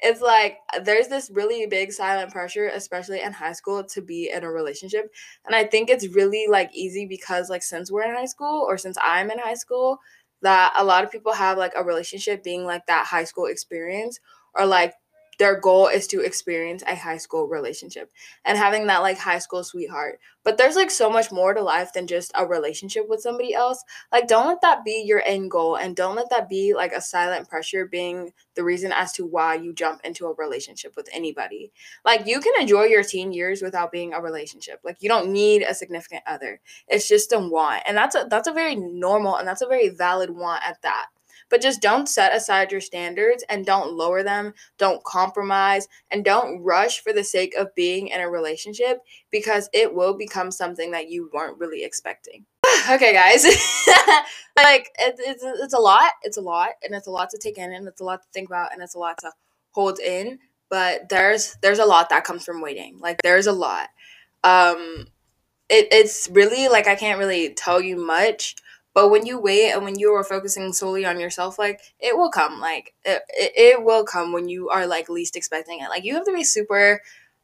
it's 0.03 0.21
like 0.21 0.59
there's 0.83 1.09
this 1.09 1.31
really 1.31 1.67
big 1.67 1.93
silent 1.93 2.33
pressure 2.33 2.69
especially 2.69 3.21
in 3.21 3.33
high 3.33 3.53
school 3.53 3.85
to 3.85 4.01
be 4.01 4.31
in 4.31 4.45
a 4.45 4.51
relationship 4.51 5.13
and 5.45 5.55
i 5.55 5.63
think 5.63 5.91
it's 5.91 6.09
really 6.09 6.47
like 6.49 6.71
easy 6.73 7.05
because 7.05 7.51
like 7.51 7.63
since 7.63 7.93
we're 7.93 8.03
in 8.03 8.15
high 8.15 8.25
school 8.25 8.65
or 8.67 8.79
since 8.79 8.97
i'm 9.05 9.31
in 9.31 9.39
high 9.39 9.53
school 9.53 9.99
that 10.43 10.73
a 10.79 10.85
lot 10.85 11.05
of 11.05 11.11
people 11.11 11.33
have 11.33 11.59
like 11.59 11.73
a 11.77 11.85
relationship 11.85 12.43
being 12.43 12.65
like 12.65 12.85
that 12.87 13.07
high 13.07 13.25
school 13.25 13.45
experience 13.47 14.19
or 14.55 14.67
like 14.67 14.95
their 15.41 15.59
goal 15.59 15.87
is 15.89 16.07
to 16.07 16.21
experience 16.21 16.83
a 16.87 16.95
high 16.95 17.17
school 17.17 17.49
relationship 17.49 18.13
and 18.45 18.59
having 18.59 18.87
that 18.87 18.99
like 18.99 19.17
high 19.17 19.39
school 19.39 19.65
sweetheart. 19.65 20.21
But 20.45 20.59
there's 20.59 20.77
like 20.77 20.91
so 20.91 21.09
much 21.09 21.33
more 21.33 21.55
to 21.55 21.63
life 21.63 21.95
than 21.95 22.07
just 22.07 22.31
a 22.35 22.47
relationship 22.47 23.09
with 23.09 23.23
somebody 23.23 23.55
else. 23.55 23.83
Like, 24.13 24.29
don't 24.29 24.47
let 24.47 24.61
that 24.61 24.85
be 24.85 25.03
your 25.07 25.23
end 25.25 25.51
goal 25.51 25.77
and 25.77 25.97
don't 25.97 26.15
let 26.15 26.29
that 26.29 26.51
be 26.51 26.75
like 26.75 26.93
a 26.93 27.01
silent 27.01 27.49
pressure 27.49 27.87
being 27.87 28.35
the 28.55 28.63
reason 28.63 28.93
as 28.93 29.13
to 29.13 29.25
why 29.25 29.55
you 29.55 29.73
jump 29.73 30.03
into 30.05 30.27
a 30.27 30.35
relationship 30.35 30.93
with 30.95 31.09
anybody. 31.11 31.73
Like, 32.05 32.27
you 32.27 32.41
can 32.41 32.53
enjoy 32.61 32.85
your 32.85 33.03
teen 33.03 33.33
years 33.33 33.63
without 33.63 33.93
being 33.93 34.13
a 34.13 34.21
relationship. 34.21 34.81
Like, 34.85 34.99
you 35.01 35.09
don't 35.09 35.33
need 35.33 35.63
a 35.63 35.75
significant 35.75 36.23
other. 36.27 36.61
It's 36.87 37.09
just 37.09 37.33
a 37.33 37.39
want. 37.39 37.83
And 37.87 37.97
that's 37.97 38.15
a 38.15 38.27
that's 38.29 38.49
a 38.49 38.53
very 38.53 38.77
normal 38.77 39.37
and 39.37 39.49
that's 39.49 39.63
a 39.63 39.67
very 39.67 39.89
valid 39.89 40.29
want 40.29 40.63
at 40.69 40.83
that. 40.83 41.07
But 41.51 41.61
just 41.61 41.83
don't 41.83 42.09
set 42.09 42.35
aside 42.35 42.73
your 42.73 42.81
standards 42.81 43.45
and 43.49 43.67
don't 43.67 43.93
lower 43.93 44.23
them, 44.23 44.55
don't 44.79 45.03
compromise, 45.05 45.89
and 46.11 46.25
don't 46.25 46.63
rush 46.63 47.03
for 47.03 47.13
the 47.13 47.25
sake 47.25 47.55
of 47.57 47.75
being 47.75 48.09
in 48.09 48.21
a 48.21 48.31
relationship 48.31 49.01
because 49.31 49.69
it 49.73 49.93
will 49.93 50.15
become 50.15 50.51
something 50.51 50.93
that 50.93 51.11
you 51.11 51.29
weren't 51.35 51.59
really 51.59 51.85
expecting. 51.85 52.47
okay, 52.91 53.13
guys. 53.13 53.45
like, 54.57 54.91
it, 54.99 55.17
it's, 55.19 55.43
it's 55.45 55.75
a 55.75 55.79
lot. 55.79 56.13
It's 56.23 56.37
a 56.37 56.43
lot, 56.43 56.71
and 56.83 56.95
it's 56.95 57.09
a 57.09 57.11
lot 57.11 57.31
to 57.31 57.39
take 57.39 57.59
in, 57.59 57.73
and 57.73 57.87
it's 57.87 58.01
a 58.01 58.05
lot 58.05 58.23
to 58.23 58.29
think 58.33 58.49
about, 58.49 58.73
and 58.73 58.83
it's 58.83 58.95
a 58.95 58.99
lot 58.99 59.19
to 59.19 59.33
hold 59.73 59.99
in. 59.99 60.39
But 60.69 61.09
there's 61.09 61.57
there's 61.63 61.81
a 61.81 61.85
lot 61.85 62.11
that 62.11 62.23
comes 62.23 62.45
from 62.45 62.61
waiting. 62.61 62.99
Like, 63.01 63.21
there's 63.23 63.49
a 63.49 63.53
lot. 63.53 63.89
Um, 64.45 65.09
it, 65.69 65.89
it's 65.91 66.29
really 66.31 66.69
like 66.69 66.87
I 66.87 66.95
can't 66.95 67.19
really 67.19 67.55
tell 67.55 67.81
you 67.81 67.97
much 67.97 68.55
but 68.95 69.11
when 69.11 69.25
you 69.25 69.41
wait 69.41 69.73
and 69.73 69.85
when 69.85 69.99
you 69.99 70.13
are 70.15 70.25
focusing 70.25 70.73
solely 70.73 71.05
on 71.05 71.21
yourself, 71.21 71.59
like 71.59 71.81
it 72.01 72.17
will 72.17 72.31
come. 72.31 72.61
Like 72.61 72.95
it, 73.05 73.23
it, 73.29 73.53
it 73.57 73.85
will 73.85 74.05
come 74.05 74.33
when 74.33 74.49
you 74.49 74.69
are 74.69 74.87
like 74.87 75.09
least 75.09 75.37
expecting 75.37 75.81
it. 75.81 75.89
Like 75.89 76.05
you 76.05 76.15
have 76.15 76.25
to 76.25 76.33
be 76.33 76.45
super. 76.45 77.01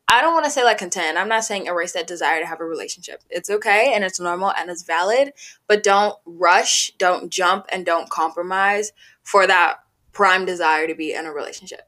I 0.09 0.21
don't 0.21 0.35
want 0.35 0.45
to 0.45 0.51
say 0.51 0.65
like 0.65 0.79
content. 0.79 1.19
I'm 1.19 1.29
not 1.29 1.45
saying 1.45 1.67
erase 1.67 1.93
that 1.93 2.07
desire 2.07 2.41
to 2.41 2.47
have 2.47 2.61
a 2.61 2.65
relationship. 2.65 3.23
It's 3.31 3.51
okay 3.51 3.93
and 3.95 4.05
it's 4.05 4.21
normal 4.21 4.53
and 4.57 4.71
it's 4.71 4.83
valid, 4.83 5.33
but 5.67 5.83
don't 5.83 6.17
rush, 6.25 6.93
don't 6.99 7.31
jump, 7.31 7.67
and 7.73 7.87
don't 7.87 8.09
compromise 8.09 8.93
for 9.23 9.47
that 9.47 9.79
prime 10.13 10.45
desire 10.45 10.87
to 10.87 10.95
be 10.95 11.13
in 11.13 11.27
a 11.27 11.33
relationship. 11.33 11.83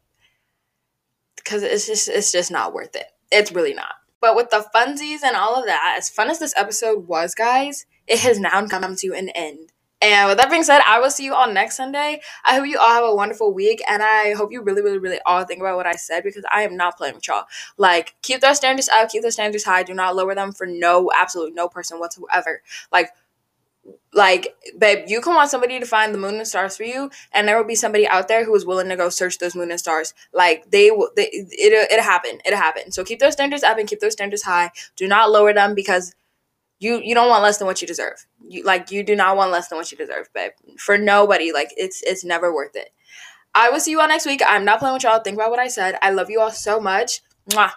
Because 1.36 1.62
it's 1.62 1.86
just 1.86 2.08
it's 2.08 2.30
just 2.30 2.50
not 2.50 2.72
worth 2.74 2.94
it. 2.94 3.06
It's 3.32 3.52
really 3.52 3.74
not. 3.74 3.94
But 4.20 4.36
with 4.36 4.50
the 4.50 4.66
funsies 4.74 5.22
and 5.24 5.36
all 5.36 5.56
of 5.56 5.66
that, 5.66 5.94
as 5.96 6.10
fun 6.10 6.28
as 6.28 6.38
this 6.38 6.54
episode 6.56 7.06
was, 7.06 7.34
guys, 7.34 7.86
it 8.08 8.20
has 8.20 8.40
now 8.40 8.66
come 8.66 8.96
to 8.96 9.12
an 9.14 9.28
end. 9.30 9.72
And 10.00 10.28
with 10.28 10.38
that 10.38 10.50
being 10.50 10.62
said, 10.62 10.80
I 10.86 11.00
will 11.00 11.10
see 11.10 11.24
you 11.24 11.34
all 11.34 11.52
next 11.52 11.76
Sunday. 11.76 12.20
I 12.44 12.54
hope 12.54 12.66
you 12.66 12.78
all 12.78 12.88
have 12.88 13.04
a 13.04 13.14
wonderful 13.14 13.52
week, 13.52 13.82
and 13.88 14.00
I 14.00 14.32
hope 14.34 14.52
you 14.52 14.62
really, 14.62 14.80
really, 14.80 14.98
really 14.98 15.18
all 15.26 15.44
think 15.44 15.60
about 15.60 15.76
what 15.76 15.86
I 15.88 15.94
said 15.94 16.22
because 16.22 16.44
I 16.52 16.62
am 16.62 16.76
not 16.76 16.96
playing 16.96 17.16
with 17.16 17.26
y'all. 17.26 17.46
Like, 17.76 18.14
keep 18.22 18.40
those 18.40 18.58
standards 18.58 18.88
up, 18.88 19.10
keep 19.10 19.22
those 19.22 19.34
standards 19.34 19.64
high. 19.64 19.82
Do 19.82 19.94
not 19.94 20.14
lower 20.14 20.36
them 20.36 20.52
for 20.52 20.66
no, 20.68 21.10
absolutely 21.16 21.54
no 21.54 21.68
person 21.68 21.98
whatsoever. 21.98 22.62
Like, 22.92 23.10
like, 24.14 24.54
babe, 24.78 25.04
you 25.08 25.20
can 25.20 25.34
want 25.34 25.50
somebody 25.50 25.78
to 25.80 25.86
find 25.86 26.14
the 26.14 26.18
moon 26.18 26.36
and 26.36 26.46
stars 26.46 26.76
for 26.76 26.84
you, 26.84 27.10
and 27.32 27.46
there 27.46 27.56
will 27.56 27.64
be 27.64 27.74
somebody 27.74 28.06
out 28.06 28.28
there 28.28 28.44
who 28.44 28.54
is 28.54 28.64
willing 28.64 28.88
to 28.88 28.96
go 28.96 29.08
search 29.08 29.38
those 29.38 29.54
moon 29.56 29.70
and 29.70 29.80
stars. 29.80 30.14
Like, 30.32 30.70
they 30.70 30.90
will, 30.90 31.10
they, 31.16 31.28
it, 31.32 31.52
it 31.90 32.00
happen, 32.00 32.38
it 32.44 32.54
happen. 32.54 32.92
So 32.92 33.04
keep 33.04 33.18
those 33.18 33.34
standards 33.34 33.62
up 33.64 33.78
and 33.78 33.88
keep 33.88 34.00
those 34.00 34.12
standards 34.12 34.42
high. 34.44 34.70
Do 34.96 35.08
not 35.08 35.30
lower 35.30 35.52
them 35.52 35.74
because 35.74 36.14
you 36.78 37.00
you 37.02 37.14
don't 37.14 37.28
want 37.28 37.42
less 37.42 37.58
than 37.58 37.66
what 37.66 37.80
you 37.82 37.88
deserve. 37.88 38.26
You 38.48 38.64
like 38.64 38.90
you 38.90 39.02
do 39.02 39.16
not 39.16 39.36
want 39.36 39.50
less 39.50 39.68
than 39.68 39.78
what 39.78 39.90
you 39.90 39.98
deserve, 39.98 40.28
babe. 40.34 40.52
For 40.78 40.98
nobody, 40.98 41.52
like 41.52 41.72
it's 41.76 42.02
it's 42.02 42.24
never 42.24 42.54
worth 42.54 42.76
it. 42.76 42.90
I 43.54 43.70
will 43.70 43.80
see 43.80 43.90
you 43.92 44.00
all 44.00 44.08
next 44.08 44.26
week. 44.26 44.42
I'm 44.46 44.64
not 44.64 44.78
playing 44.78 44.94
with 44.94 45.02
y'all. 45.04 45.20
Think 45.20 45.36
about 45.36 45.50
what 45.50 45.58
I 45.58 45.68
said. 45.68 45.98
I 46.02 46.10
love 46.10 46.30
you 46.30 46.40
all 46.40 46.50
so 46.50 46.80
much. 46.80 47.22
Mwah. 47.50 47.72